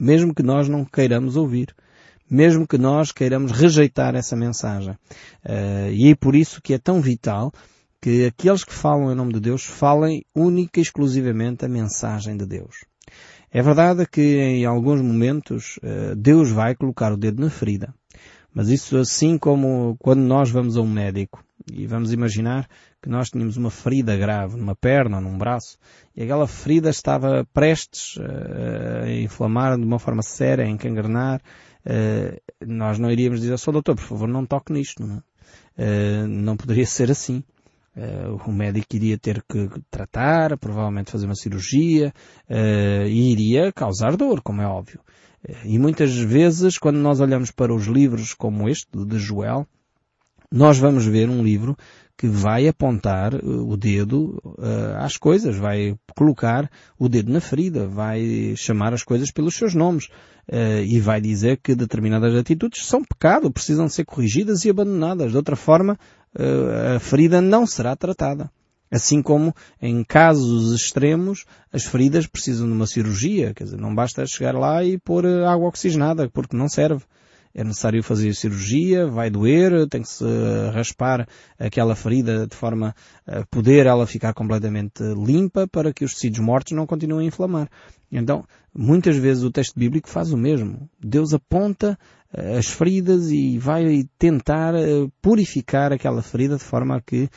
Mesmo 0.00 0.34
que 0.34 0.42
nós 0.42 0.66
não 0.66 0.84
queiramos 0.84 1.36
ouvir, 1.36 1.74
mesmo 2.28 2.66
que 2.66 2.78
nós 2.78 3.12
queiramos 3.12 3.52
rejeitar 3.52 4.14
essa 4.14 4.34
mensagem. 4.34 4.94
Uh, 5.44 5.90
e 5.92 6.10
é 6.10 6.14
por 6.14 6.34
isso 6.34 6.62
que 6.62 6.72
é 6.72 6.78
tão 6.78 7.00
vital 7.00 7.52
que 8.00 8.24
aqueles 8.24 8.64
que 8.64 8.72
falam 8.72 9.12
em 9.12 9.14
nome 9.14 9.34
de 9.34 9.40
Deus 9.40 9.62
falem 9.62 10.24
única 10.34 10.80
e 10.80 10.82
exclusivamente 10.82 11.66
a 11.66 11.68
mensagem 11.68 12.36
de 12.36 12.46
Deus. 12.46 12.76
É 13.52 13.60
verdade 13.60 14.06
que 14.06 14.38
em 14.38 14.64
alguns 14.64 15.02
momentos 15.02 15.76
uh, 15.78 16.16
Deus 16.16 16.50
vai 16.50 16.74
colocar 16.74 17.12
o 17.12 17.16
dedo 17.16 17.42
na 17.42 17.50
ferida. 17.50 17.92
Mas 18.54 18.68
isso 18.68 18.96
assim 18.96 19.36
como 19.36 19.96
quando 19.98 20.20
nós 20.20 20.50
vamos 20.50 20.76
a 20.76 20.80
um 20.80 20.88
médico 20.88 21.44
e 21.74 21.86
vamos 21.86 22.12
imaginar 22.12 22.68
que 23.02 23.08
nós 23.08 23.30
tínhamos 23.30 23.56
uma 23.56 23.70
ferida 23.70 24.16
grave 24.16 24.56
numa 24.56 24.74
perna 24.74 25.16
ou 25.16 25.22
num 25.22 25.38
braço 25.38 25.78
e 26.14 26.22
aquela 26.22 26.46
ferida 26.46 26.90
estava 26.90 27.46
prestes 27.52 28.16
uh, 28.16 29.04
a 29.04 29.10
inflamar 29.10 29.78
de 29.78 29.84
uma 29.84 29.98
forma 29.98 30.22
séria, 30.22 30.64
a 30.64 30.68
encangrenar, 30.68 31.40
uh, 31.86 32.66
nós 32.66 32.98
não 32.98 33.10
iríamos 33.10 33.40
dizer, 33.40 33.56
só 33.58 33.72
doutor, 33.72 33.94
por 33.94 34.04
favor, 34.04 34.28
não 34.28 34.44
toque 34.44 34.72
nisto. 34.72 35.02
Não, 35.02 35.16
uh, 35.16 36.26
não 36.28 36.56
poderia 36.56 36.84
ser 36.86 37.10
assim. 37.10 37.42
o 38.46 38.52
médico 38.52 38.96
iria 38.96 39.18
ter 39.18 39.42
que 39.42 39.68
tratar, 39.90 40.58
provavelmente 40.58 41.10
fazer 41.10 41.26
uma 41.26 41.34
cirurgia 41.34 42.12
e 43.06 43.32
iria 43.32 43.72
causar 43.72 44.16
dor, 44.16 44.40
como 44.42 44.62
é 44.62 44.66
óbvio. 44.66 45.00
E 45.64 45.78
muitas 45.78 46.16
vezes, 46.16 46.78
quando 46.78 46.98
nós 46.98 47.18
olhamos 47.20 47.50
para 47.50 47.74
os 47.74 47.86
livros 47.86 48.34
como 48.34 48.68
este, 48.68 48.90
de 49.06 49.18
Joel, 49.18 49.66
nós 50.52 50.78
vamos 50.78 51.06
ver 51.06 51.28
um 51.28 51.42
livro 51.42 51.76
que 52.20 52.26
vai 52.26 52.68
apontar 52.68 53.34
eh, 53.34 53.38
o 53.42 53.78
dedo 53.78 54.38
uh, 54.44 54.98
às 54.98 55.16
coisas, 55.16 55.56
vai 55.56 55.96
colocar 56.14 56.70
o 56.98 57.08
dedo 57.08 57.32
na 57.32 57.40
ferida, 57.40 57.86
vai 57.86 58.54
chamar 58.56 58.92
as 58.92 59.02
coisas 59.02 59.30
pelos 59.30 59.54
seus 59.54 59.74
nomes 59.74 60.04
uh, 60.52 60.82
e 60.84 61.00
vai 61.00 61.18
dizer 61.18 61.58
que 61.62 61.74
determinadas 61.74 62.34
atitudes 62.34 62.84
são 62.84 63.02
pecado, 63.02 63.50
precisam 63.50 63.88
ser 63.88 64.04
corrigidas 64.04 64.66
e 64.66 64.70
abandonadas. 64.70 65.30
De 65.30 65.36
outra 65.38 65.56
forma, 65.56 65.98
uh, 66.38 66.96
a 66.96 67.00
ferida 67.00 67.40
não 67.40 67.66
será 67.66 67.96
tratada. 67.96 68.50
Assim 68.90 69.22
como 69.22 69.54
em 69.80 70.04
casos 70.04 70.74
extremos 70.74 71.46
as 71.72 71.84
feridas 71.84 72.26
precisam 72.26 72.66
de 72.66 72.72
uma 72.74 72.86
cirurgia, 72.86 73.54
quer 73.54 73.64
dizer, 73.64 73.78
não 73.78 73.94
basta 73.94 74.26
chegar 74.26 74.54
lá 74.54 74.84
e 74.84 74.98
pôr 74.98 75.24
água 75.26 75.68
oxigenada, 75.68 76.28
porque 76.28 76.54
não 76.54 76.68
serve 76.68 77.02
é 77.54 77.64
necessário 77.64 78.02
fazer 78.02 78.34
cirurgia, 78.34 79.06
vai 79.06 79.30
doer, 79.30 79.88
tem 79.88 80.02
que 80.02 80.08
se 80.08 80.24
raspar 80.72 81.26
aquela 81.58 81.96
ferida 81.96 82.46
de 82.46 82.54
forma 82.54 82.94
a 83.26 83.44
poder 83.46 83.86
ela 83.86 84.06
ficar 84.06 84.32
completamente 84.32 85.02
limpa 85.02 85.66
para 85.66 85.92
que 85.92 86.04
os 86.04 86.14
tecidos 86.14 86.38
mortos 86.38 86.76
não 86.76 86.86
continuem 86.86 87.26
a 87.26 87.28
inflamar. 87.28 87.68
Então, 88.10 88.44
muitas 88.74 89.16
vezes 89.16 89.42
o 89.42 89.50
texto 89.50 89.78
bíblico 89.78 90.08
faz 90.08 90.32
o 90.32 90.36
mesmo. 90.36 90.88
Deus 91.00 91.32
aponta 91.32 91.98
eh, 92.32 92.58
as 92.58 92.66
feridas 92.66 93.30
e 93.30 93.58
vai 93.58 94.04
tentar 94.18 94.74
eh, 94.74 95.08
purificar 95.20 95.92
aquela 95.92 96.22
ferida 96.22 96.56
de 96.56 96.64
forma 96.64 96.96
a 96.96 97.00
que 97.00 97.28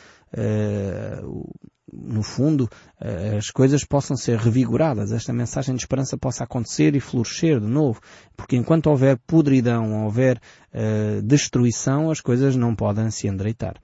no 1.95 2.23
fundo, 2.23 2.69
eh, 2.99 3.35
as 3.37 3.49
coisas 3.51 3.83
possam 3.83 4.17
ser 4.17 4.37
revigoradas, 4.37 5.11
esta 5.11 5.31
mensagem 5.31 5.75
de 5.75 5.81
esperança 5.81 6.17
possa 6.17 6.43
acontecer 6.43 6.95
e 6.95 6.99
florescer 6.99 7.59
de 7.59 7.67
novo. 7.67 7.99
Porque 8.35 8.55
enquanto 8.55 8.87
houver 8.87 9.17
podridão, 9.27 10.03
houver 10.03 10.41
uh, 10.73 11.21
destruição, 11.21 12.09
as 12.09 12.19
coisas 12.19 12.55
não 12.55 12.75
podem 12.75 13.09
se 13.11 13.27
endireitar. 13.27 13.75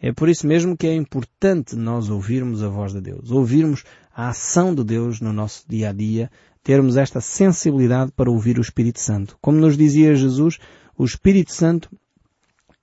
É 0.00 0.12
por 0.12 0.28
isso 0.28 0.46
mesmo 0.46 0.76
que 0.76 0.86
é 0.86 0.94
importante 0.94 1.74
nós 1.74 2.10
ouvirmos 2.10 2.62
a 2.62 2.68
voz 2.68 2.92
de 2.92 3.00
Deus, 3.00 3.30
ouvirmos 3.30 3.82
a 4.14 4.28
ação 4.28 4.74
de 4.74 4.84
Deus 4.84 5.20
no 5.20 5.32
nosso 5.32 5.64
dia 5.68 5.88
a 5.88 5.92
dia, 5.92 6.30
termos 6.62 6.96
esta 6.96 7.20
sensibilidade 7.20 8.12
para 8.12 8.30
ouvir 8.30 8.58
o 8.58 8.62
Espírito 8.62 9.00
Santo. 9.00 9.36
Como 9.40 9.58
nos 9.58 9.76
dizia 9.76 10.14
Jesus, 10.14 10.58
o 10.96 11.04
Espírito 11.04 11.52
Santo 11.52 11.90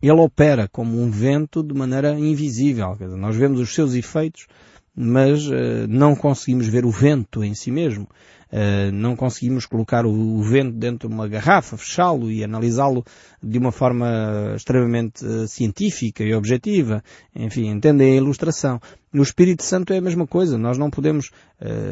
ele 0.02 0.20
opera 0.20 0.68
como 0.68 1.00
um 1.00 1.12
vento 1.12 1.62
de 1.62 1.74
maneira 1.74 2.18
invisível. 2.18 2.98
Nós 3.18 3.36
vemos 3.36 3.60
os 3.60 3.74
seus 3.74 3.94
efeitos 3.94 4.48
mas 4.96 5.48
uh, 5.48 5.88
não 5.88 6.16
conseguimos 6.16 6.68
ver 6.68 6.86
o 6.86 6.92
vento 6.92 7.44
em 7.44 7.54
si 7.54 7.72
mesmo. 7.72 8.08
Uh, 8.52 8.92
não 8.92 9.16
conseguimos 9.16 9.66
colocar 9.66 10.06
o, 10.06 10.12
o, 10.12 10.44
vento 10.44 10.78
dentro 10.78 11.08
de 11.08 11.14
uma 11.14 11.26
garrafa, 11.26 11.78
fechá-lo 11.78 12.30
e 12.30 12.44
analisá-lo 12.44 13.06
de 13.42 13.58
uma 13.58 13.72
forma 13.72 14.54
extremamente 14.58 15.26
uh, 15.26 15.48
científica 15.48 16.22
e 16.22 16.34
objetiva. 16.34 17.02
Enfim, 17.34 17.70
entendem 17.70 18.12
a 18.12 18.16
ilustração. 18.18 18.82
O 19.14 19.22
Espírito 19.22 19.64
Santo 19.64 19.94
é 19.94 19.98
a 20.00 20.02
mesma 20.02 20.28
coisa. 20.28 20.58
Nós 20.58 20.78
não 20.78 20.90
podemos 20.90 21.32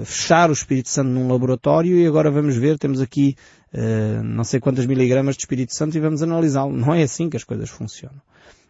fechar 0.05 0.49
o 0.49 0.53
Espírito 0.53 0.89
Santo 0.89 1.09
num 1.09 1.29
laboratório 1.29 1.97
e 1.97 2.07
agora 2.07 2.31
vamos 2.31 2.55
ver, 2.55 2.79
temos 2.79 3.01
aqui 3.01 3.35
não 4.23 4.45
sei 4.45 4.61
quantas 4.61 4.85
miligramas 4.85 5.35
de 5.35 5.41
Espírito 5.41 5.75
Santo 5.75 5.97
e 5.97 5.99
vamos 5.99 6.23
analisá-lo. 6.23 6.71
Não 6.71 6.93
é 6.93 7.03
assim 7.03 7.29
que 7.29 7.35
as 7.35 7.43
coisas 7.43 7.69
funcionam. 7.69 8.21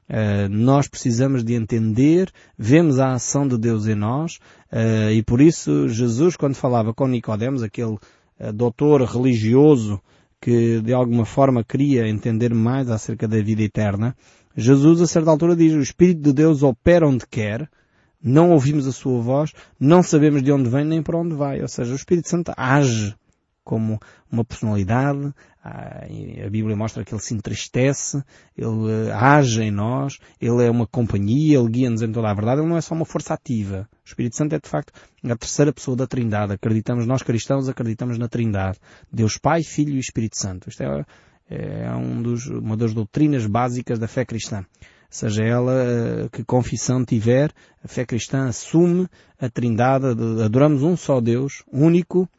Uh, 0.09 0.49
nós 0.49 0.87
precisamos 0.87 1.43
de 1.43 1.53
entender, 1.53 2.31
vemos 2.57 2.97
a 2.97 3.13
ação 3.13 3.47
de 3.47 3.59
Deus 3.59 3.85
em 3.85 3.93
nós, 3.93 4.39
uh, 4.71 5.11
e 5.11 5.21
por 5.21 5.39
isso 5.39 5.87
Jesus, 5.87 6.35
quando 6.35 6.55
falava 6.55 6.95
com 6.95 7.07
Nicodemos, 7.07 7.61
aquele 7.61 7.93
uh, 7.93 8.51
doutor 8.51 9.03
religioso 9.03 10.01
que 10.41 10.81
de 10.81 10.93
alguma 10.93 11.25
forma 11.25 11.63
queria 11.63 12.07
entender 12.07 12.53
mais 12.55 12.89
acerca 12.89 13.27
da 13.27 13.39
vida 13.39 13.61
eterna, 13.61 14.15
Jesus 14.57 14.99
a 14.99 15.05
certa 15.05 15.29
altura 15.29 15.55
diz, 15.55 15.73
o 15.73 15.79
Espírito 15.79 16.21
de 16.21 16.33
Deus 16.33 16.63
opera 16.63 17.07
onde 17.07 17.27
quer, 17.27 17.69
não 18.21 18.51
ouvimos 18.51 18.87
a 18.87 18.91
sua 18.91 19.21
voz, 19.21 19.53
não 19.79 20.01
sabemos 20.01 20.41
de 20.41 20.51
onde 20.51 20.69
vem 20.69 20.85
nem 20.85 21.03
para 21.03 21.17
onde 21.17 21.35
vai. 21.35 21.61
Ou 21.61 21.67
seja, 21.67 21.93
o 21.93 21.95
Espírito 21.95 22.27
Santo 22.27 22.51
age 22.57 23.15
como 23.69 23.99
uma 24.31 24.43
personalidade, 24.43 25.31
ah, 25.63 26.07
a 26.43 26.49
Bíblia 26.49 26.75
mostra 26.75 27.05
que 27.05 27.13
ele 27.13 27.21
se 27.21 27.35
entristece, 27.35 28.23
ele 28.57 29.11
ah, 29.11 29.35
age 29.35 29.61
em 29.61 29.69
nós, 29.69 30.17
ele 30.41 30.65
é 30.65 30.71
uma 30.71 30.88
companhia, 30.88 31.59
ele 31.59 31.69
guia-nos 31.69 32.01
em 32.01 32.11
toda 32.11 32.31
a 32.31 32.33
verdade, 32.33 32.61
ele 32.61 32.67
não 32.67 32.77
é 32.77 32.81
só 32.81 32.95
uma 32.95 33.05
força 33.05 33.35
ativa. 33.35 33.88
O 34.03 34.07
Espírito 34.07 34.35
Santo 34.35 34.55
é 34.55 34.59
de 34.59 34.67
facto 34.67 34.91
a 35.23 35.35
terceira 35.35 35.71
pessoa 35.71 35.95
da 35.95 36.07
Trindade. 36.07 36.53
Acreditamos, 36.53 37.05
nós 37.05 37.21
cristãos 37.21 37.69
acreditamos 37.69 38.17
na 38.17 38.27
Trindade. 38.27 38.79
Deus 39.13 39.38
Pai, 39.38 39.61
Filho 39.61 39.97
e 39.97 39.99
Espírito 39.99 40.35
Santo. 40.35 40.67
Isto 40.67 40.81
é, 40.81 41.05
é 41.51 41.91
um 41.93 42.23
dos, 42.23 42.47
uma 42.47 42.75
das 42.75 42.91
doutrinas 42.91 43.45
básicas 43.45 43.99
da 43.99 44.07
fé 44.07 44.25
cristã 44.25 44.65
seja 45.11 45.43
ela 45.43 45.73
ah, 45.73 46.29
que 46.29 46.43
confissão 46.43 47.03
tiver, 47.03 47.51
a 47.83 47.88
fé 47.88 48.05
cristã 48.05 48.47
assume 48.47 49.07
a 49.39 49.49
trindade, 49.49 50.05
adoramos 50.43 50.83
um 50.83 50.95
só 50.95 51.19
Deus, 51.19 51.63
único, 51.71 52.29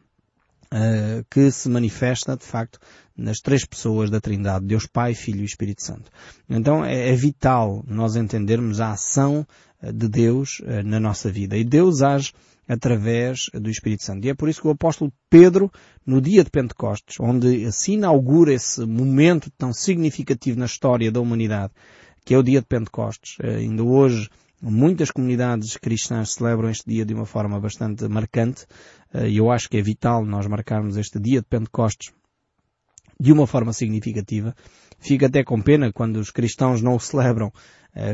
uh, 0.72 1.24
que 1.30 1.50
se 1.50 1.68
manifesta, 1.68 2.36
de 2.36 2.44
facto, 2.44 2.78
nas 3.16 3.38
três 3.38 3.64
pessoas 3.64 4.10
da 4.10 4.20
Trindade, 4.20 4.66
Deus 4.66 4.86
Pai, 4.86 5.14
Filho 5.14 5.42
e 5.42 5.44
Espírito 5.44 5.82
Santo. 5.82 6.10
Então 6.48 6.84
é, 6.84 7.10
é 7.10 7.14
vital 7.14 7.84
nós 7.86 8.16
entendermos 8.16 8.80
a 8.80 8.92
ação 8.92 9.46
eh, 9.82 9.92
de 9.92 10.08
Deus 10.08 10.60
uh, 10.60 10.82
na 10.84 10.98
nossa 10.98 11.30
vida. 11.30 11.56
E 11.56 11.64
Deus 11.64 12.02
age 12.02 12.32
através 12.66 13.50
do 13.52 13.68
Espírito 13.68 14.04
Santo. 14.04 14.24
E 14.24 14.30
é 14.30 14.34
por 14.34 14.48
isso 14.48 14.62
que 14.62 14.68
o 14.68 14.70
apóstolo 14.70 15.12
Pedro, 15.28 15.70
no 16.06 16.20
dia 16.20 16.44
de 16.44 16.50
Pentecostes, 16.50 17.16
onde 17.20 17.70
se 17.72 17.92
inaugura 17.92 18.54
esse 18.54 18.86
momento 18.86 19.50
tão 19.58 19.72
significativo 19.72 20.58
na 20.58 20.66
história 20.66 21.10
da 21.10 21.20
humanidade, 21.20 21.72
que 22.24 22.32
é 22.32 22.38
o 22.38 22.44
dia 22.44 22.60
de 22.60 22.66
Pentecostes, 22.66 23.36
ainda 23.42 23.82
hoje 23.82 24.30
Muitas 24.62 25.11
comunidades 25.11 25.76
cristãs 25.79 26.35
celebram 26.35 26.69
este 26.69 26.85
dia 26.87 27.05
de 27.05 27.14
uma 27.14 27.25
forma 27.25 27.59
bastante 27.59 28.07
marcante 28.09 28.67
eh, 29.14 29.31
e 29.31 29.38
eu 29.38 29.50
acho 29.50 29.71
que 29.71 29.79
é 29.79 29.83
vital 29.83 30.25
nós 30.26 30.47
marcarmos 30.47 30.99
este 30.99 31.19
dia 31.19 31.40
de 31.40 31.47
Pentecostes 31.47 32.12
de 33.19 33.33
uma 33.33 33.47
forma 33.47 33.73
significativa. 33.73 34.55
Fica 34.99 35.26
até 35.26 35.43
com 35.43 35.61
pena 35.62 35.90
quando 35.93 36.17
os 36.17 36.31
cristãos 36.31 36.83
não 36.83 36.95
o 36.95 37.00
celebram 37.00 37.50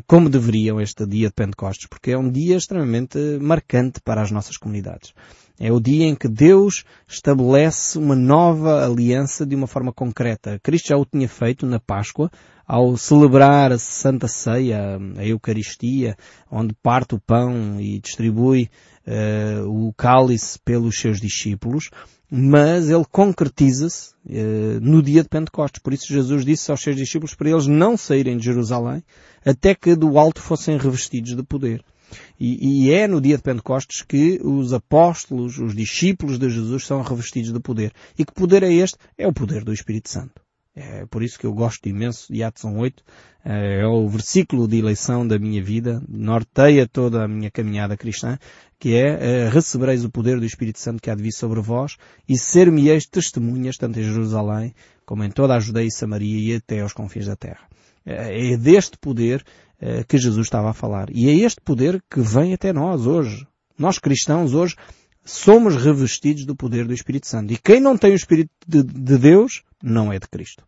como 0.07 0.29
deveriam 0.29 0.81
este 0.81 1.07
dia 1.07 1.29
de 1.29 1.35
Pentecostes, 1.35 1.87
porque 1.89 2.13
é 2.13 2.19
um 2.19 2.31
dia 2.31 2.57
extremamente 2.57 3.19
marcante 3.41 4.01
para 4.01 4.23
as 4.23 4.31
nossas 4.31 4.57
comunidades. 4.57 5.13
É 5.59 5.73
o 5.73 5.81
dia 5.81 6.07
em 6.07 6.15
que 6.15 6.29
Deus 6.29 6.85
estabelece 7.09 7.99
uma 7.99 8.15
nova 8.15 8.85
aliança 8.85 9.47
de 9.47 9.55
uma 9.55 9.67
forma 9.67 9.93
concreta. 9.93 10.61
Cristo 10.63 10.89
já 10.89 10.97
o 10.97 11.07
tinha 11.07 11.29
feito 11.29 11.65
na 11.67 11.81
Páscoa, 11.81 12.31
ao 12.67 12.97
celebrar 12.97 13.73
a 13.73 13.79
Santa 13.79 14.29
Ceia, 14.29 14.99
a 15.17 15.25
Eucaristia, 15.25 16.17
onde 16.51 16.75
parte 16.83 17.15
o 17.15 17.21
pão 17.21 17.81
e 17.81 18.01
distribui 18.01 18.69
uh, 19.07 19.69
o 19.69 19.95
cálice 19.95 20.59
pelos 20.63 20.99
seus 20.99 21.21
discípulos, 21.21 21.91
mas 22.31 22.91
ele 22.91 23.05
concretiza-se 23.11 24.13
uh, 24.27 24.81
no 24.81 25.03
dia 25.03 25.23
de 25.23 25.29
Pentecostes. 25.29 25.81
Por 25.83 25.93
isso 25.93 26.13
Jesus 26.13 26.45
disse 26.45 26.71
aos 26.71 26.81
seus 26.81 26.97
discípulos 26.97 27.35
para 27.35 27.51
eles 27.51 27.67
não 27.67 27.97
saírem 27.97 28.37
de 28.37 28.45
Jerusalém 28.45 29.03
até 29.45 29.75
que 29.75 29.95
do 29.95 30.19
alto 30.19 30.41
fossem 30.41 30.77
revestidos 30.77 31.37
de 31.37 31.43
poder. 31.43 31.85
E, 32.39 32.87
e, 32.87 32.93
é 32.93 33.09
no 33.09 33.21
dia 33.21 33.37
de 33.37 33.43
Pentecostes 33.43 34.03
que 34.03 34.41
os 34.43 34.73
apóstolos, 34.73 35.59
os 35.59 35.75
discípulos 35.75 36.39
de 36.39 36.49
Jesus 36.49 36.85
são 36.85 37.03
revestidos 37.03 37.53
de 37.53 37.61
poder. 37.61 37.93
E 38.19 38.25
que 38.25 38.33
poder 38.33 38.63
é 38.63 38.73
este? 38.73 38.97
É 39.19 39.27
o 39.27 39.33
poder 39.33 39.65
do 39.65 39.73
Espírito 39.73 40.09
Santo. 40.09 40.46
É 40.77 41.07
por 41.07 41.23
isso 41.23 41.39
que 41.39 41.47
eu 41.47 41.55
gosto 41.55 41.89
imenso 41.89 42.31
de 42.31 42.43
Atos 42.43 42.65
8. 42.65 43.03
É 43.43 43.87
o 43.87 44.07
versículo 44.07 44.69
de 44.69 44.79
eleição 44.79 45.27
da 45.27 45.39
minha 45.39 45.63
vida, 45.63 46.03
norteia 46.07 46.87
toda 46.87 47.25
a 47.25 47.29
minha 47.29 47.51
caminhada 47.51 47.97
cristã, 47.97 48.39
que 48.79 48.95
é 48.95 49.49
recebereis 49.49 50.05
o 50.05 50.11
poder 50.11 50.39
do 50.39 50.45
Espírito 50.45 50.79
Santo 50.79 51.01
que 51.01 51.09
há 51.09 51.15
de 51.15 51.23
vir 51.23 51.33
sobre 51.33 51.63
vós 51.63 51.97
e 52.29 52.37
ser-me-eis 52.37 53.07
testemunhas 53.07 53.79
tanto 53.79 53.99
em 53.99 54.03
Jerusalém 54.03 54.75
como 55.07 55.25
em 55.25 55.31
toda 55.31 55.55
a 55.55 55.61
Judeia 55.61 55.87
e 55.87 55.91
Samaria 55.91 56.53
e 56.53 56.57
até 56.57 56.81
aos 56.81 56.93
confins 56.93 57.27
da 57.27 57.37
terra. 57.37 57.67
É 58.05 58.57
deste 58.59 58.99
poder 58.99 59.43
que 60.07 60.19
Jesus 60.19 60.47
estava 60.47 60.71
a 60.71 60.75
falar. 60.75 61.09
E 61.11 61.29
é 61.31 61.35
este 61.35 61.61
poder 61.61 62.03
que 62.11 62.21
vem 62.21 62.53
até 62.53 62.73
nós 62.73 63.07
hoje. 63.07 63.47
Nós 63.79 63.99
cristãos 63.99 64.53
hoje 64.53 64.75
somos 65.25 65.77
revestidos 65.77 66.45
do 66.45 66.55
poder 66.55 66.87
do 66.87 66.93
Espírito 66.93 67.27
Santo. 67.27 67.53
E 67.53 67.57
quem 67.57 67.81
não 67.81 67.97
tem 67.97 68.13
o 68.13 68.17
Espírito 68.17 68.51
de, 68.67 68.83
de 68.83 69.19
Deus 69.19 69.63
não 69.83 70.13
é 70.13 70.19
de 70.19 70.29
Cristo. 70.29 70.65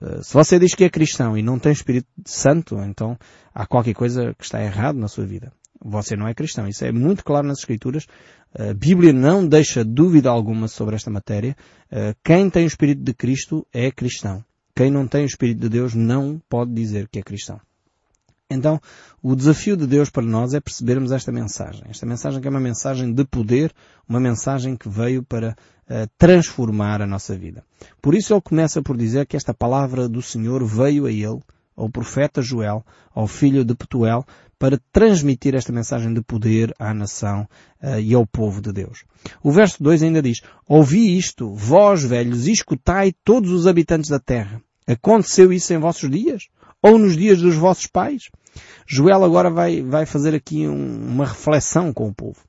Uh, 0.00 0.22
se 0.22 0.32
você 0.32 0.58
diz 0.58 0.74
que 0.74 0.84
é 0.84 0.90
cristão 0.90 1.36
e 1.36 1.42
não 1.42 1.58
tem 1.58 1.72
Espírito 1.72 2.08
Santo, 2.24 2.78
então 2.78 3.18
há 3.54 3.66
qualquer 3.66 3.94
coisa 3.94 4.34
que 4.34 4.44
está 4.44 4.62
errado 4.62 4.98
na 4.98 5.08
sua 5.08 5.26
vida. 5.26 5.52
Você 5.82 6.14
não 6.14 6.28
é 6.28 6.34
cristão. 6.34 6.68
Isso 6.68 6.84
é 6.84 6.92
muito 6.92 7.24
claro 7.24 7.46
nas 7.46 7.58
Escrituras. 7.58 8.06
A 8.54 8.74
Bíblia 8.74 9.12
não 9.12 9.46
deixa 9.46 9.84
dúvida 9.84 10.28
alguma 10.28 10.68
sobre 10.68 10.94
esta 10.94 11.10
matéria. 11.10 11.56
Uh, 11.90 12.14
quem 12.22 12.50
tem 12.50 12.64
o 12.64 12.66
Espírito 12.66 13.02
de 13.02 13.14
Cristo 13.14 13.66
é 13.72 13.90
cristão. 13.90 14.44
Quem 14.74 14.90
não 14.90 15.08
tem 15.08 15.22
o 15.22 15.26
Espírito 15.26 15.60
de 15.60 15.68
Deus 15.68 15.94
não 15.94 16.40
pode 16.48 16.72
dizer 16.72 17.08
que 17.08 17.18
é 17.18 17.22
cristão. 17.22 17.60
Então, 18.50 18.80
o 19.22 19.36
desafio 19.36 19.76
de 19.76 19.86
Deus 19.86 20.10
para 20.10 20.24
nós 20.24 20.54
é 20.54 20.60
percebermos 20.60 21.12
esta 21.12 21.30
mensagem. 21.30 21.84
Esta 21.88 22.04
mensagem 22.04 22.40
que 22.40 22.48
é 22.48 22.50
uma 22.50 22.58
mensagem 22.58 23.14
de 23.14 23.24
poder, 23.24 23.72
uma 24.08 24.18
mensagem 24.18 24.76
que 24.76 24.88
veio 24.88 25.22
para 25.22 25.50
uh, 25.88 26.10
transformar 26.18 27.00
a 27.00 27.06
nossa 27.06 27.36
vida. 27.36 27.62
Por 28.02 28.12
isso 28.12 28.34
ele 28.34 28.40
começa 28.40 28.82
por 28.82 28.96
dizer 28.96 29.26
que 29.26 29.36
esta 29.36 29.54
palavra 29.54 30.08
do 30.08 30.20
Senhor 30.20 30.64
veio 30.64 31.06
a 31.06 31.12
ele, 31.12 31.40
ao 31.76 31.88
profeta 31.88 32.42
Joel, 32.42 32.84
ao 33.14 33.28
filho 33.28 33.64
de 33.64 33.74
Petuel, 33.74 34.26
para 34.58 34.80
transmitir 34.92 35.54
esta 35.54 35.72
mensagem 35.72 36.12
de 36.12 36.20
poder 36.20 36.74
à 36.76 36.92
nação 36.92 37.48
uh, 37.80 38.00
e 38.00 38.12
ao 38.14 38.26
povo 38.26 38.60
de 38.60 38.72
Deus. 38.72 39.04
O 39.44 39.52
verso 39.52 39.80
2 39.80 40.02
ainda 40.02 40.20
diz, 40.20 40.40
Ouvi 40.66 41.16
isto, 41.16 41.54
vós 41.54 42.02
velhos, 42.02 42.48
e 42.48 42.52
escutai 42.52 43.14
todos 43.24 43.52
os 43.52 43.68
habitantes 43.68 44.10
da 44.10 44.18
terra. 44.18 44.60
Aconteceu 44.88 45.52
isso 45.52 45.72
em 45.72 45.78
vossos 45.78 46.10
dias? 46.10 46.48
Ou 46.82 46.98
nos 46.98 47.16
dias 47.16 47.40
dos 47.40 47.54
vossos 47.54 47.86
pais? 47.86 48.30
Joel 48.86 49.24
agora 49.24 49.50
vai, 49.50 49.82
vai 49.82 50.06
fazer 50.06 50.34
aqui 50.34 50.66
um, 50.66 51.08
uma 51.08 51.26
reflexão 51.26 51.92
com 51.92 52.08
o 52.08 52.14
povo 52.14 52.40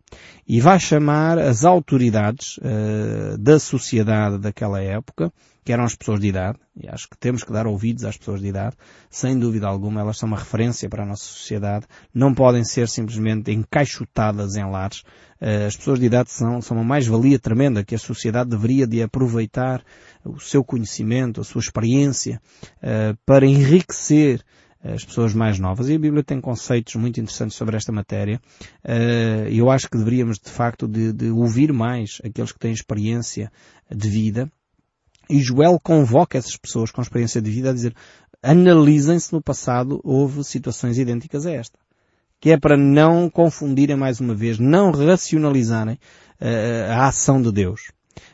e 0.48 0.60
vai 0.60 0.80
chamar 0.80 1.38
as 1.38 1.64
autoridades 1.64 2.58
uh, 2.58 3.38
da 3.38 3.60
sociedade 3.60 4.38
daquela 4.38 4.82
época, 4.82 5.32
que 5.64 5.72
eram 5.72 5.84
as 5.84 5.96
pessoas 5.96 6.20
de 6.20 6.28
idade, 6.28 6.58
e 6.76 6.90
acho 6.90 7.08
que 7.08 7.18
temos 7.18 7.44
que 7.44 7.54
dar 7.54 7.68
ouvidos 7.68 8.04
às 8.04 8.18
pessoas 8.18 8.42
de 8.42 8.48
idade, 8.48 8.76
sem 9.10 9.38
dúvida 9.38 9.68
alguma, 9.68 10.02
elas 10.02 10.18
são 10.18 10.28
uma 10.28 10.40
referência 10.40 10.90
para 10.90 11.04
a 11.04 11.06
nossa 11.06 11.24
sociedade, 11.24 11.86
não 12.14 12.34
podem 12.34 12.64
ser 12.64 12.90
simplesmente 12.90 13.52
encaixotadas 13.52 14.56
em 14.56 14.70
lares. 14.70 15.04
Uh, 15.40 15.68
as 15.68 15.76
pessoas 15.76 16.00
de 16.00 16.06
idade 16.08 16.32
são, 16.32 16.62
são 16.62 16.78
uma 16.78 16.84
mais-valia 16.84 17.40
tremenda 17.40 17.84
que 17.84 17.96
a 17.96 18.00
sociedade 18.00 18.50
deveria 18.50 18.88
de 18.88 19.02
aproveitar 19.02 19.84
o 20.26 20.40
seu 20.40 20.64
conhecimento, 20.64 21.40
a 21.40 21.44
sua 21.44 21.62
experiência, 21.62 22.42
uh, 22.78 23.18
para 23.26 23.46
enriquecer 23.46 24.44
as 24.84 25.06
pessoas 25.06 25.34
mais 25.34 25.60
novas. 25.60 25.90
E 25.90 25.96
a 25.96 26.00
Bíblia 26.00 26.24
tem 26.24 26.42
conceitos 26.42 26.96
muito 26.96 27.20
interessantes 27.20 27.56
sobre 27.56 27.78
esta 27.78 27.92
matéria. 27.92 28.42
Eh, 28.84 29.50
e 29.52 29.60
eu 29.60 29.70
acho 29.70 29.90
que 29.90 29.98
deveríamos, 29.98 30.40
de 30.40 30.50
facto, 30.50 30.88
de, 30.88 31.14
de 31.14 31.30
ouvir 31.30 31.72
mais 31.72 32.20
aqueles 32.24 32.52
que 32.52 32.60
têm 32.60 32.72
experiência 32.72 33.52
de 33.90 34.10
vida. 34.10 34.52
E 35.30 35.40
Joel 35.40 35.80
convoca 35.82 36.38
essas 36.38 36.58
pessoas 36.58 36.92
com 36.92 37.02
experiência 37.02 37.42
de 37.42 37.52
vida 37.52 37.70
a 37.70 37.74
dizer, 37.74 37.96
analisem 38.42 39.20
se 39.20 39.32
no 39.32 39.42
passado 39.42 40.02
houve 40.04 40.44
situações 40.44 40.98
idênticas 40.98 41.46
a 41.46 41.52
esta. 41.52 41.78
Que 42.40 42.52
é 42.52 42.58
para 42.58 42.76
não 42.76 43.30
confundirem 43.30 43.96
mais 43.96 44.20
uma 44.20 44.34
vez, 44.34 44.58
não 44.58 44.92
racionalizarem 44.92 45.94
uh, 46.42 46.92
a 46.92 47.08
ação 47.08 47.40
de 47.40 47.52
Deus. 47.52 47.92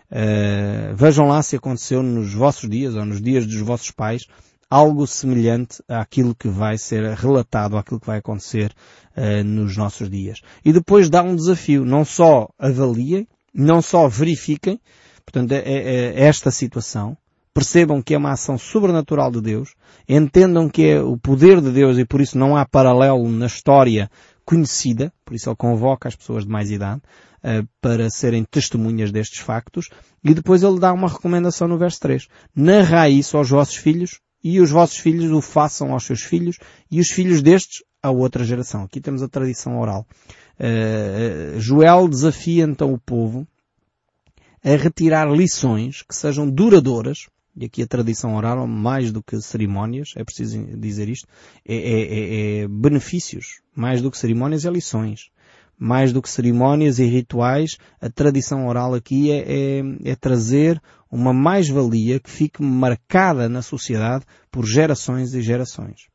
Uh, 0.09 0.95
vejam 0.95 1.27
lá 1.27 1.43
se 1.43 1.57
aconteceu 1.57 2.01
nos 2.01 2.33
vossos 2.33 2.69
dias 2.69 2.95
ou 2.95 3.05
nos 3.05 3.21
dias 3.21 3.45
dos 3.45 3.59
vossos 3.59 3.91
pais 3.91 4.25
algo 4.69 5.07
semelhante 5.07 5.81
àquilo 5.87 6.35
que 6.35 6.47
vai 6.47 6.77
ser 6.77 7.13
relatado, 7.13 7.77
àquilo 7.77 7.99
que 7.99 8.07
vai 8.07 8.19
acontecer 8.19 8.73
uh, 9.15 9.43
nos 9.43 9.77
nossos 9.77 10.09
dias. 10.09 10.41
E 10.63 10.73
depois 10.73 11.09
dá 11.09 11.23
um 11.23 11.35
desafio, 11.35 11.85
não 11.85 12.03
só 12.03 12.49
avaliem, 12.59 13.27
não 13.53 13.81
só 13.81 14.07
verifiquem, 14.07 14.79
portanto, 15.25 15.53
é, 15.53 15.57
é, 15.57 16.13
é 16.15 16.23
esta 16.23 16.51
situação, 16.51 17.17
percebam 17.53 18.01
que 18.01 18.13
é 18.13 18.17
uma 18.17 18.33
ação 18.33 18.57
sobrenatural 18.57 19.31
de 19.31 19.41
Deus, 19.41 19.73
entendam 20.07 20.69
que 20.69 20.85
é 20.85 21.01
o 21.01 21.17
poder 21.17 21.59
de 21.59 21.71
Deus 21.71 21.97
e 21.97 22.05
por 22.05 22.21
isso 22.21 22.37
não 22.37 22.55
há 22.55 22.65
paralelo 22.65 23.27
na 23.29 23.47
história 23.47 24.11
conhecida, 24.45 25.11
por 25.25 25.33
isso 25.33 25.49
ele 25.49 25.55
convoca 25.55 26.07
as 26.07 26.15
pessoas 26.15 26.43
de 26.43 26.51
mais 26.51 26.69
idade, 26.69 27.01
uh, 27.43 27.67
para 27.81 28.09
serem 28.09 28.43
testemunhas 28.43 29.11
destes 29.11 29.39
factos, 29.39 29.89
e 30.23 30.33
depois 30.33 30.61
ele 30.61 30.79
dá 30.79 30.91
uma 30.93 31.07
recomendação 31.07 31.67
no 31.67 31.77
verso 31.77 31.99
3. 32.01 32.27
Narrai 32.53 33.13
isso 33.13 33.37
aos 33.37 33.49
vossos 33.49 33.75
filhos 33.75 34.19
e 34.43 34.59
os 34.59 34.71
vossos 34.71 34.97
filhos 34.97 35.31
o 35.31 35.41
façam 35.41 35.91
aos 35.91 36.05
seus 36.05 36.21
filhos 36.21 36.57
e 36.89 36.99
os 36.99 37.09
filhos 37.09 37.41
destes 37.41 37.83
à 38.01 38.09
outra 38.11 38.43
geração. 38.43 38.83
Aqui 38.83 39.01
temos 39.01 39.21
a 39.21 39.27
tradição 39.27 39.79
oral. 39.79 40.05
Uh, 40.59 41.59
Joel 41.59 42.07
desafia 42.07 42.63
então 42.63 42.93
o 42.93 42.99
povo 42.99 43.47
a 44.63 44.75
retirar 44.75 45.29
lições 45.29 46.01
que 46.01 46.15
sejam 46.15 46.49
duradouras, 46.49 47.27
e 47.55 47.65
aqui 47.65 47.81
a 47.81 47.87
tradição 47.87 48.35
oral, 48.35 48.67
mais 48.67 49.11
do 49.11 49.23
que 49.23 49.39
cerimónias, 49.41 50.13
é 50.15 50.23
preciso 50.23 50.63
dizer 50.77 51.09
isto, 51.09 51.27
é, 51.65 51.75
é, 51.75 52.01
é, 52.01 52.61
é 52.61 52.67
benefícios, 52.67 53.61
mais 53.75 54.01
do 54.01 54.11
que 54.11 54.17
cerimónias 54.17 54.65
é 54.65 54.69
lições 54.69 55.31
mais 55.77 56.11
do 56.11 56.21
que 56.21 56.29
cerimónias 56.29 56.99
e 56.99 57.05
rituais, 57.05 57.77
a 58.01 58.09
tradição 58.09 58.67
oral 58.67 58.93
aqui 58.93 59.31
é, 59.31 59.45
é, 59.47 60.11
é 60.11 60.15
trazer 60.15 60.81
uma 61.09 61.33
mais-valia 61.33 62.19
que 62.19 62.29
fique 62.29 62.61
marcada 62.61 63.47
na 63.47 63.61
sociedade 63.61 64.25
por 64.51 64.65
gerações 64.65 65.33
e 65.33 65.41
gerações. 65.41 66.07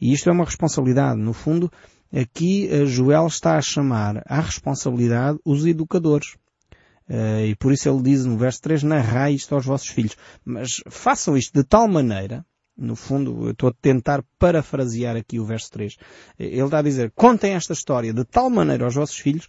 E 0.00 0.12
isto 0.12 0.28
é 0.28 0.32
uma 0.32 0.44
responsabilidade. 0.44 1.20
No 1.20 1.32
fundo, 1.32 1.70
aqui 2.12 2.68
eh, 2.68 2.84
Joel 2.86 3.26
está 3.26 3.56
a 3.56 3.62
chamar 3.62 4.22
à 4.26 4.40
responsabilidade 4.40 5.38
os 5.44 5.64
educadores. 5.64 6.34
Uh, 7.08 7.46
e 7.46 7.56
por 7.56 7.72
isso 7.72 7.88
ele 7.88 8.00
diz 8.00 8.24
no 8.24 8.38
verso 8.38 8.62
3, 8.62 8.84
narrai 8.84 9.34
isto 9.34 9.54
aos 9.54 9.66
vossos 9.66 9.88
filhos. 9.88 10.16
Mas 10.44 10.80
façam 10.88 11.36
isto 11.36 11.52
de 11.52 11.64
tal 11.64 11.86
maneira 11.86 12.44
no 12.76 12.96
fundo, 12.96 13.46
eu 13.46 13.50
estou 13.52 13.68
a 13.68 13.74
tentar 13.80 14.24
parafrasear 14.38 15.16
aqui 15.16 15.38
o 15.38 15.44
verso 15.44 15.70
3. 15.72 15.96
Ele 16.38 16.62
está 16.62 16.78
a 16.78 16.82
dizer, 16.82 17.12
contem 17.14 17.54
esta 17.54 17.72
história 17.72 18.12
de 18.12 18.24
tal 18.24 18.48
maneira 18.50 18.84
aos 18.84 18.94
vossos 18.94 19.16
filhos 19.16 19.46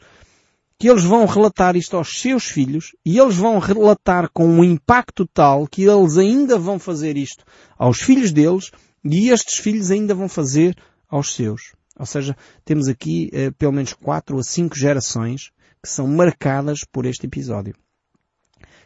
que 0.78 0.90
eles 0.90 1.04
vão 1.04 1.26
relatar 1.26 1.76
isto 1.76 1.96
aos 1.96 2.20
seus 2.20 2.46
filhos 2.46 2.96
e 3.06 3.18
eles 3.18 3.36
vão 3.36 3.60
relatar 3.60 4.30
com 4.34 4.46
um 4.46 4.64
impacto 4.64 5.26
tal 5.26 5.66
que 5.68 5.84
eles 5.84 6.18
ainda 6.18 6.58
vão 6.58 6.78
fazer 6.78 7.16
isto 7.16 7.46
aos 7.78 8.02
filhos 8.02 8.32
deles 8.32 8.72
e 9.04 9.30
estes 9.30 9.60
filhos 9.60 9.92
ainda 9.92 10.14
vão 10.14 10.28
fazer 10.28 10.76
aos 11.08 11.34
seus. 11.34 11.74
Ou 11.98 12.06
seja, 12.06 12.36
temos 12.66 12.88
aqui 12.88 13.30
eh, 13.32 13.52
pelo 13.52 13.72
menos 13.72 13.94
quatro 13.94 14.38
a 14.38 14.44
cinco 14.44 14.76
gerações 14.76 15.52
que 15.82 15.90
são 15.90 16.08
marcadas 16.08 16.84
por 16.84 17.06
este 17.06 17.28
episódio. 17.28 17.76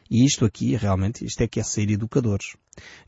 E 0.09 0.25
isto 0.25 0.45
aqui, 0.45 0.75
realmente, 0.75 1.25
isto 1.25 1.41
é 1.41 1.47
que 1.47 1.59
é 1.59 1.63
ser 1.63 1.89
educadores. 1.89 2.55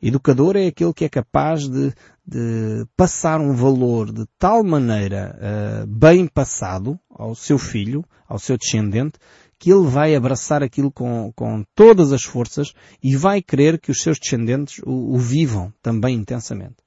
Educador 0.01 0.55
é 0.55 0.67
aquele 0.67 0.93
que 0.93 1.05
é 1.05 1.09
capaz 1.09 1.67
de, 1.67 1.93
de 2.25 2.85
passar 2.97 3.39
um 3.39 3.53
valor 3.53 4.11
de 4.11 4.25
tal 4.37 4.63
maneira 4.63 5.37
uh, 5.37 5.87
bem 5.87 6.27
passado 6.27 6.99
ao 7.09 7.35
seu 7.35 7.57
filho, 7.57 8.03
ao 8.27 8.39
seu 8.39 8.57
descendente, 8.57 9.19
que 9.59 9.71
ele 9.71 9.87
vai 9.87 10.15
abraçar 10.15 10.63
aquilo 10.63 10.89
com, 10.89 11.31
com 11.35 11.63
todas 11.75 12.13
as 12.13 12.23
forças 12.23 12.73
e 13.03 13.15
vai 13.15 13.41
querer 13.41 13.79
que 13.79 13.91
os 13.91 14.01
seus 14.01 14.17
descendentes 14.17 14.81
o, 14.85 15.15
o 15.15 15.17
vivam 15.17 15.73
também 15.81 16.15
intensamente. 16.15 16.77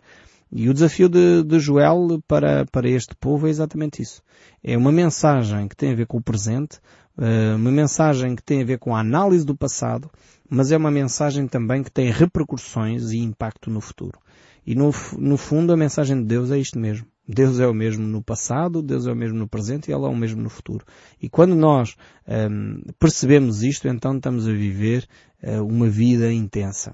E 0.55 0.69
o 0.69 0.75
desafio 0.75 1.09
de, 1.09 1.43
de 1.43 1.59
Joel 1.59 2.23
para, 2.29 2.67
para 2.67 2.89
este 2.89 3.15
povo 3.15 3.47
é 3.47 3.51
exatamente 3.51 4.03
isso. 4.03 4.23
É 4.63 4.77
uma 4.77 4.93
mensagem 4.93 5.67
que 5.67 5.75
tem 5.75 5.93
a 5.93 5.95
ver 5.95 6.07
com 6.07 6.19
o 6.19 6.23
presente, 6.23 6.79
uma 7.17 7.71
mensagem 7.71 8.35
que 8.35 8.43
tem 8.43 8.63
a 8.63 8.65
ver 8.65 8.79
com 8.79 8.95
a 8.95 9.01
análise 9.01 9.45
do 9.45 9.57
passado, 9.57 10.11
mas 10.49 10.73
é 10.73 10.77
uma 10.77 10.91
mensagem 10.91 11.47
também 11.47 11.83
que 11.83 11.91
tem 11.91 12.11
repercussões 12.11 13.11
e 13.11 13.19
impacto 13.19 13.71
no 13.71 13.81
futuro. 13.81 14.19
E 14.67 14.75
no, 14.75 14.91
no 15.19 15.37
fundo 15.37 15.73
a 15.73 15.77
mensagem 15.77 16.19
de 16.19 16.25
Deus 16.25 16.51
é 16.51 16.59
isto 16.59 16.79
mesmo. 16.79 17.07
Deus 17.27 17.61
é 17.61 17.67
o 17.67 17.75
mesmo 17.75 18.07
no 18.07 18.23
passado, 18.23 18.83
Deus 18.83 19.07
é 19.07 19.13
o 19.13 19.17
mesmo 19.17 19.39
no 19.39 19.49
presente 19.49 19.89
e 19.89 19.95
Ele 19.95 20.05
é 20.05 20.09
o 20.09 20.17
mesmo 20.17 20.43
no 20.43 20.51
futuro. 20.51 20.85
E 21.21 21.29
quando 21.29 21.55
nós 21.55 21.97
um, 22.27 22.33
ehm, 22.33 22.83
percebemos 22.99 23.63
isto, 23.63 23.89
então 23.89 24.17
estamos 24.17 24.49
a 24.49 24.53
viver 24.53 25.07
uh, 25.43 25.65
uma 25.65 25.89
vida 25.89 26.33
intensa. 26.33 26.93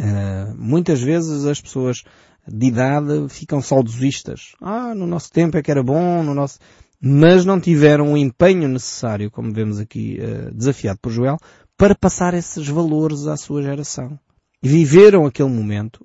Uh, 0.00 0.54
muitas 0.56 1.02
vezes 1.02 1.44
as 1.44 1.60
pessoas 1.60 2.04
de 2.46 2.66
idade 2.66 3.28
ficam 3.28 3.60
saudosistas. 3.60 4.52
Ah, 4.60 4.94
no 4.94 5.06
nosso 5.06 5.30
tempo 5.30 5.56
é 5.56 5.62
que 5.62 5.70
era 5.70 5.82
bom, 5.82 6.22
no 6.22 6.32
nosso 6.32 6.58
mas 7.00 7.44
não 7.44 7.60
tiveram 7.60 8.12
o 8.12 8.16
empenho 8.16 8.68
necessário, 8.68 9.30
como 9.30 9.52
vemos 9.52 9.78
aqui 9.78 10.18
uh, 10.20 10.54
desafiado 10.54 10.98
por 11.00 11.12
Joel, 11.12 11.36
para 11.76 11.94
passar 11.94 12.34
esses 12.34 12.66
valores 12.68 13.26
à 13.26 13.36
sua 13.36 13.62
geração. 13.62 14.18
viveram 14.60 15.24
aquele 15.24 15.48
momento, 15.48 16.04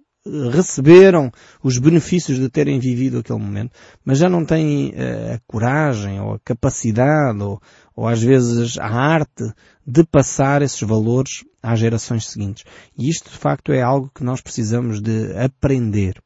receberam 0.51 1.31
os 1.63 1.77
benefícios 1.77 2.39
de 2.39 2.47
terem 2.47 2.79
vivido 2.79 3.17
aquele 3.17 3.39
momento, 3.39 3.71
mas 4.05 4.19
já 4.19 4.29
não 4.29 4.45
têm 4.45 4.89
uh, 4.91 5.33
a 5.33 5.39
coragem 5.47 6.19
ou 6.21 6.35
a 6.35 6.39
capacidade 6.39 7.41
ou, 7.41 7.59
ou 7.95 8.07
às 8.07 8.21
vezes 8.21 8.77
a 8.77 8.87
arte 8.87 9.51
de 9.85 10.03
passar 10.05 10.61
esses 10.61 10.81
valores 10.81 11.43
às 11.61 11.79
gerações 11.79 12.27
seguintes. 12.27 12.63
E 12.97 13.09
isto 13.09 13.29
de 13.29 13.37
facto 13.37 13.73
é 13.73 13.81
algo 13.81 14.11
que 14.13 14.23
nós 14.23 14.41
precisamos 14.41 15.01
de 15.01 15.35
aprender. 15.37 16.22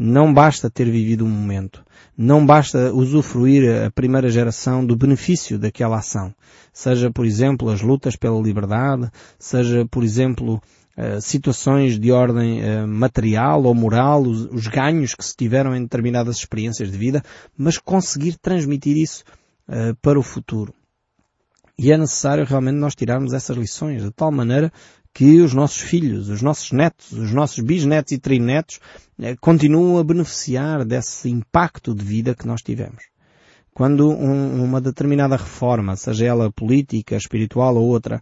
Não 0.00 0.32
basta 0.32 0.70
ter 0.70 0.88
vivido 0.88 1.24
um 1.24 1.28
momento. 1.28 1.84
Não 2.16 2.46
basta 2.46 2.94
usufruir 2.94 3.84
a 3.84 3.90
primeira 3.90 4.30
geração 4.30 4.86
do 4.86 4.94
benefício 4.94 5.58
daquela 5.58 5.98
ação. 5.98 6.32
Seja, 6.72 7.10
por 7.10 7.26
exemplo, 7.26 7.68
as 7.68 7.82
lutas 7.82 8.14
pela 8.14 8.40
liberdade, 8.40 9.10
seja, 9.40 9.84
por 9.90 10.04
exemplo, 10.04 10.62
eh, 10.96 11.20
situações 11.20 11.98
de 11.98 12.12
ordem 12.12 12.62
eh, 12.62 12.86
material 12.86 13.64
ou 13.64 13.74
moral, 13.74 14.22
os, 14.22 14.44
os, 14.52 14.68
ganhos 14.68 15.16
que 15.16 15.24
se 15.24 15.34
tiveram 15.36 15.74
em 15.74 15.82
determinadas 15.82 16.36
experiências 16.36 16.92
de 16.92 16.96
vida, 16.96 17.20
mas 17.56 17.76
conseguir 17.76 18.36
transmitir 18.38 18.96
isso 18.96 19.24
uh, 19.68 19.96
para 20.00 20.16
o 20.16 20.22
futuro. 20.22 20.72
E 21.76 21.90
é 21.90 21.98
necessário 21.98 22.44
realmente 22.44 22.76
nós 22.76 22.94
tirarmos 22.94 23.32
essas 23.32 23.56
lições 23.56 24.02
de 24.02 24.12
tal 24.12 24.30
maneira 24.30 24.72
que 25.12 25.40
os 25.40 25.52
nossos 25.52 25.78
filhos, 25.80 26.28
os 26.28 26.42
nossos 26.42 26.72
netos, 26.72 27.12
os 27.12 27.32
nossos 27.32 27.58
bisnetos 27.60 28.12
e 28.12 28.18
trinetos 28.18 28.78
eh, 29.20 29.36
continuam 29.40 29.98
a 29.98 30.04
beneficiar 30.04 30.84
desse 30.84 31.28
impacto 31.28 31.94
de 31.94 32.04
vida 32.04 32.34
que 32.34 32.46
nós 32.46 32.62
tivemos. 32.62 33.04
Quando 33.74 34.10
um, 34.10 34.62
uma 34.62 34.80
determinada 34.80 35.36
reforma, 35.36 35.96
seja 35.96 36.26
ela 36.26 36.52
política, 36.52 37.16
espiritual 37.16 37.76
ou 37.76 37.86
outra, 37.86 38.20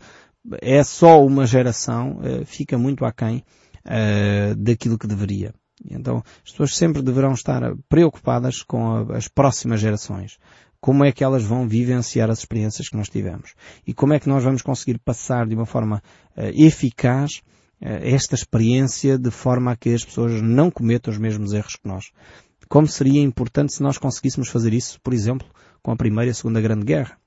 é 0.60 0.82
só 0.84 1.24
uma 1.24 1.46
geração, 1.46 2.20
eh, 2.22 2.44
fica 2.44 2.78
muito 2.78 3.04
aquém 3.04 3.42
uh, 3.84 4.54
daquilo 4.56 4.98
que 4.98 5.06
deveria. 5.06 5.54
Então, 5.90 6.22
as 6.44 6.52
pessoas 6.52 6.76
sempre 6.76 7.02
deverão 7.02 7.32
estar 7.32 7.60
preocupadas 7.88 8.62
com 8.62 8.92
a, 8.92 9.16
as 9.16 9.28
próximas 9.28 9.80
gerações 9.80 10.38
como 10.86 11.04
é 11.04 11.10
que 11.10 11.24
elas 11.24 11.42
vão 11.42 11.66
vivenciar 11.66 12.30
as 12.30 12.38
experiências 12.38 12.88
que 12.88 12.96
nós 12.96 13.08
tivemos 13.08 13.54
e 13.84 13.92
como 13.92 14.14
é 14.14 14.20
que 14.20 14.28
nós 14.28 14.44
vamos 14.44 14.62
conseguir 14.62 15.00
passar 15.00 15.44
de 15.44 15.52
uma 15.52 15.66
forma 15.66 16.00
uh, 16.36 16.42
eficaz 16.54 17.42
uh, 17.82 17.86
esta 18.02 18.36
experiência 18.36 19.18
de 19.18 19.32
forma 19.32 19.72
a 19.72 19.76
que 19.76 19.92
as 19.92 20.04
pessoas 20.04 20.40
não 20.40 20.70
cometam 20.70 21.12
os 21.12 21.18
mesmos 21.18 21.52
erros 21.52 21.74
que 21.74 21.88
nós. 21.88 22.12
Como 22.68 22.86
seria 22.86 23.20
importante 23.20 23.72
se 23.72 23.82
nós 23.82 23.98
conseguíssemos 23.98 24.48
fazer 24.48 24.72
isso, 24.72 25.00
por 25.02 25.12
exemplo, 25.12 25.48
com 25.82 25.90
a 25.90 25.96
Primeira 25.96 26.28
e 26.28 26.30
a 26.30 26.34
Segunda 26.34 26.60
Grande 26.60 26.84
Guerra. 26.84 27.18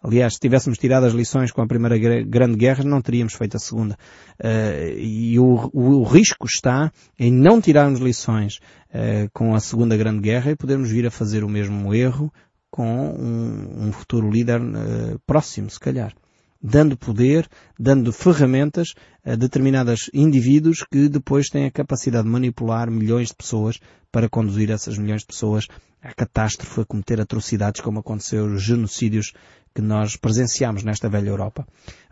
Aliás, 0.00 0.34
se 0.34 0.38
tivéssemos 0.38 0.78
tirado 0.78 1.04
as 1.04 1.12
lições 1.12 1.50
com 1.50 1.60
a 1.60 1.66
Primeira 1.66 1.98
Grande 1.98 2.56
Guerra, 2.56 2.84
não 2.84 3.02
teríamos 3.02 3.34
feito 3.34 3.56
a 3.56 3.58
Segunda. 3.58 3.96
Uh, 4.38 4.96
e 4.96 5.40
o, 5.40 5.70
o, 5.72 6.00
o, 6.00 6.02
risco 6.04 6.46
está 6.46 6.92
em 7.18 7.32
não 7.32 7.60
tirarmos 7.60 7.98
lições 7.98 8.58
uh, 8.90 9.28
com 9.32 9.56
a 9.56 9.60
Segunda 9.60 9.96
Grande 9.96 10.20
Guerra 10.20 10.52
e 10.52 10.56
podermos 10.56 10.88
vir 10.88 11.04
a 11.04 11.10
fazer 11.10 11.42
o 11.42 11.48
mesmo 11.48 11.92
erro 11.92 12.32
com 12.70 13.10
um, 13.10 13.88
um 13.88 13.92
futuro 13.92 14.30
líder 14.30 14.60
uh, 14.60 15.18
próximo, 15.26 15.70
se 15.70 15.80
calhar. 15.80 16.14
Dando 16.60 16.96
poder, 16.96 17.48
dando 17.78 18.12
ferramentas 18.12 18.94
a 19.24 19.36
determinados 19.36 20.10
indivíduos 20.12 20.84
que 20.90 21.08
depois 21.08 21.48
têm 21.48 21.66
a 21.66 21.70
capacidade 21.70 22.24
de 22.24 22.30
manipular 22.30 22.90
milhões 22.90 23.28
de 23.28 23.36
pessoas 23.36 23.78
para 24.10 24.28
conduzir 24.28 24.70
essas 24.70 24.98
milhões 24.98 25.20
de 25.20 25.28
pessoas 25.28 25.68
à 26.02 26.12
catástrofe, 26.12 26.80
a 26.80 26.84
cometer 26.84 27.20
atrocidades 27.20 27.80
como 27.80 28.00
aconteceu 28.00 28.46
os 28.46 28.62
genocídios 28.62 29.32
que 29.74 29.82
nós 29.82 30.16
presenciamos 30.16 30.82
nesta 30.82 31.08
velha 31.08 31.28
Europa. 31.28 31.66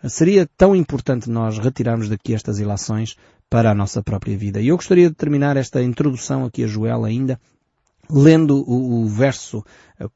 Seria 0.08 0.48
tão 0.56 0.76
importante 0.76 1.28
nós 1.28 1.58
retirarmos 1.58 2.08
daqui 2.08 2.32
estas 2.32 2.60
ilações 2.60 3.16
para 3.50 3.70
a 3.70 3.74
nossa 3.74 4.02
própria 4.02 4.36
vida. 4.36 4.60
E 4.60 4.68
eu 4.68 4.76
gostaria 4.76 5.08
de 5.08 5.16
terminar 5.16 5.56
esta 5.56 5.82
introdução 5.82 6.44
aqui 6.44 6.62
a 6.62 6.68
Joel 6.68 7.04
ainda 7.04 7.40
lendo 8.10 8.58
o, 8.68 9.02
o, 9.02 9.06
verso 9.06 9.64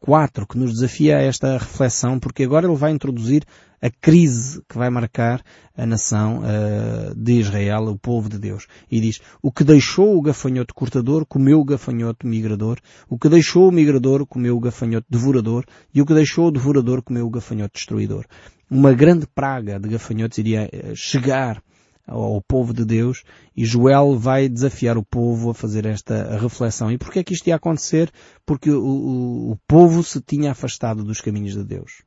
4 0.00 0.46
que 0.46 0.58
nos 0.58 0.72
desafia 0.72 1.18
a 1.18 1.22
esta 1.22 1.58
reflexão, 1.58 2.18
porque 2.18 2.44
agora 2.44 2.66
ele 2.66 2.76
vai 2.76 2.92
introduzir 2.92 3.44
a 3.82 3.90
crise 3.90 4.62
que 4.68 4.76
vai 4.76 4.90
marcar 4.90 5.42
a 5.76 5.86
nação 5.86 6.40
uh, 6.40 7.14
de 7.14 7.40
Israel, 7.40 7.84
o 7.84 7.98
povo 7.98 8.28
de 8.28 8.38
Deus. 8.38 8.66
E 8.90 9.00
diz, 9.00 9.20
o 9.42 9.50
que 9.50 9.64
deixou 9.64 10.16
o 10.16 10.20
gafanhoto 10.20 10.74
cortador 10.74 11.24
comeu 11.24 11.60
o 11.60 11.64
gafanhoto 11.64 12.26
migrador, 12.26 12.78
o 13.08 13.18
que 13.18 13.28
deixou 13.28 13.68
o 13.68 13.72
migrador 13.72 14.26
comeu 14.26 14.56
o 14.56 14.60
gafanhoto 14.60 15.06
devorador, 15.08 15.64
e 15.94 16.02
o 16.02 16.06
que 16.06 16.12
deixou 16.12 16.48
o 16.48 16.50
devorador 16.50 17.02
comeu 17.02 17.26
o 17.26 17.30
gafanhoto 17.30 17.72
destruidor. 17.74 18.26
Uma 18.70 18.92
grande 18.92 19.26
praga 19.26 19.80
de 19.80 19.88
gafanhotos 19.88 20.38
iria 20.38 20.68
eh, 20.70 20.92
chegar 20.94 21.62
ao 22.10 22.42
povo 22.42 22.74
de 22.74 22.84
Deus 22.84 23.22
e 23.56 23.64
Joel 23.64 24.18
vai 24.18 24.48
desafiar 24.48 24.98
o 24.98 25.04
povo 25.04 25.50
a 25.50 25.54
fazer 25.54 25.86
esta 25.86 26.36
reflexão. 26.36 26.90
E 26.90 26.98
porquê 26.98 27.20
é 27.20 27.24
que 27.24 27.32
isto 27.32 27.46
ia 27.46 27.54
acontecer? 27.54 28.10
Porque 28.44 28.70
o, 28.70 28.82
o, 28.82 29.52
o 29.52 29.56
povo 29.66 30.02
se 30.02 30.20
tinha 30.20 30.50
afastado 30.50 31.04
dos 31.04 31.20
caminhos 31.20 31.54
de 31.54 31.64
Deus. 31.64 32.02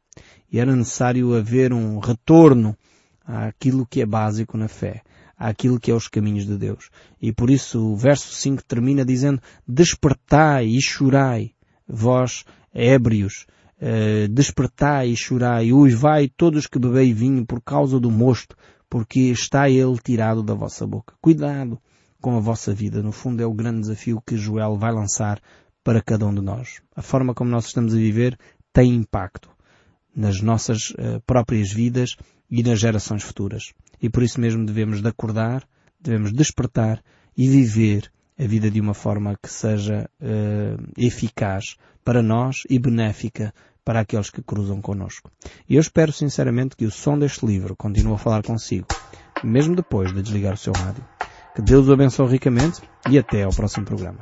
E 0.51 0.59
era 0.59 0.75
necessário 0.75 1.33
haver 1.33 1.73
um 1.73 1.99
retorno 1.99 2.77
àquilo 3.25 3.87
que 3.89 4.01
é 4.01 4.05
básico 4.05 4.57
na 4.57 4.67
fé, 4.67 5.01
àquilo 5.37 5.79
que 5.79 5.89
é 5.89 5.93
os 5.93 6.09
caminhos 6.09 6.45
de 6.45 6.57
Deus. 6.57 6.89
E 7.21 7.31
por 7.31 7.49
isso 7.49 7.79
o 7.79 7.95
verso 7.95 8.33
5 8.33 8.63
termina 8.65 9.05
dizendo, 9.05 9.41
despertai 9.65 10.67
e 10.67 10.81
chorai, 10.81 11.51
vós 11.87 12.43
ébrios, 12.73 13.45
uh, 13.77 14.27
despertai 14.27 15.09
e 15.09 15.15
chorai, 15.15 15.69
vai 15.95 16.27
todos 16.27 16.67
que 16.67 16.77
bebei 16.77 17.13
vinho 17.13 17.45
por 17.45 17.61
causa 17.61 17.99
do 17.99 18.11
mosto, 18.11 18.55
porque 18.93 19.21
está 19.21 19.67
ele 19.67 19.97
tirado 19.97 20.43
da 20.43 20.53
vossa 20.53 20.85
boca. 20.85 21.15
Cuidado 21.19 21.81
com 22.21 22.37
a 22.37 22.39
vossa 22.39 22.71
vida. 22.71 23.01
No 23.01 23.11
fundo 23.11 23.41
é 23.41 23.45
o 23.45 23.51
grande 23.51 23.79
desafio 23.79 24.21
que 24.23 24.37
Joel 24.37 24.77
vai 24.77 24.93
lançar 24.93 25.41
para 25.83 25.99
cada 25.99 26.27
um 26.27 26.35
de 26.35 26.41
nós. 26.41 26.79
A 26.95 27.01
forma 27.01 27.33
como 27.33 27.49
nós 27.49 27.65
estamos 27.65 27.95
a 27.95 27.97
viver 27.97 28.37
tem 28.71 28.93
impacto 28.93 29.49
nas 30.15 30.41
nossas 30.41 30.91
uh, 30.91 31.19
próprias 31.25 31.73
vidas 31.73 32.15
e 32.51 32.61
nas 32.61 32.79
gerações 32.79 33.23
futuras. 33.23 33.73
E 33.99 34.11
por 34.11 34.21
isso 34.21 34.39
mesmo 34.39 34.63
devemos 34.63 35.01
de 35.01 35.07
acordar, 35.07 35.67
devemos 35.99 36.31
despertar 36.31 37.01
e 37.35 37.49
viver 37.49 38.11
a 38.37 38.45
vida 38.45 38.69
de 38.69 38.79
uma 38.79 38.93
forma 38.93 39.35
que 39.41 39.49
seja 39.49 40.07
uh, 40.21 40.83
eficaz 40.95 41.77
para 42.05 42.21
nós 42.21 42.57
e 42.69 42.77
benéfica 42.77 43.51
para 43.83 43.99
aqueles 43.99 44.29
que 44.29 44.41
cruzam 44.41 44.81
connosco. 44.81 45.31
E 45.69 45.75
eu 45.75 45.81
espero 45.81 46.11
sinceramente 46.11 46.75
que 46.75 46.85
o 46.85 46.91
som 46.91 47.17
deste 47.17 47.45
livro 47.45 47.75
continue 47.75 48.13
a 48.13 48.17
falar 48.17 48.43
consigo, 48.43 48.87
mesmo 49.43 49.75
depois 49.75 50.13
de 50.13 50.21
desligar 50.21 50.53
o 50.53 50.57
seu 50.57 50.73
rádio. 50.73 51.03
Que 51.55 51.61
Deus 51.61 51.87
o 51.87 51.93
abençoe 51.93 52.27
ricamente 52.27 52.81
e 53.09 53.19
até 53.19 53.43
ao 53.43 53.51
próximo 53.51 53.85
programa. 53.85 54.19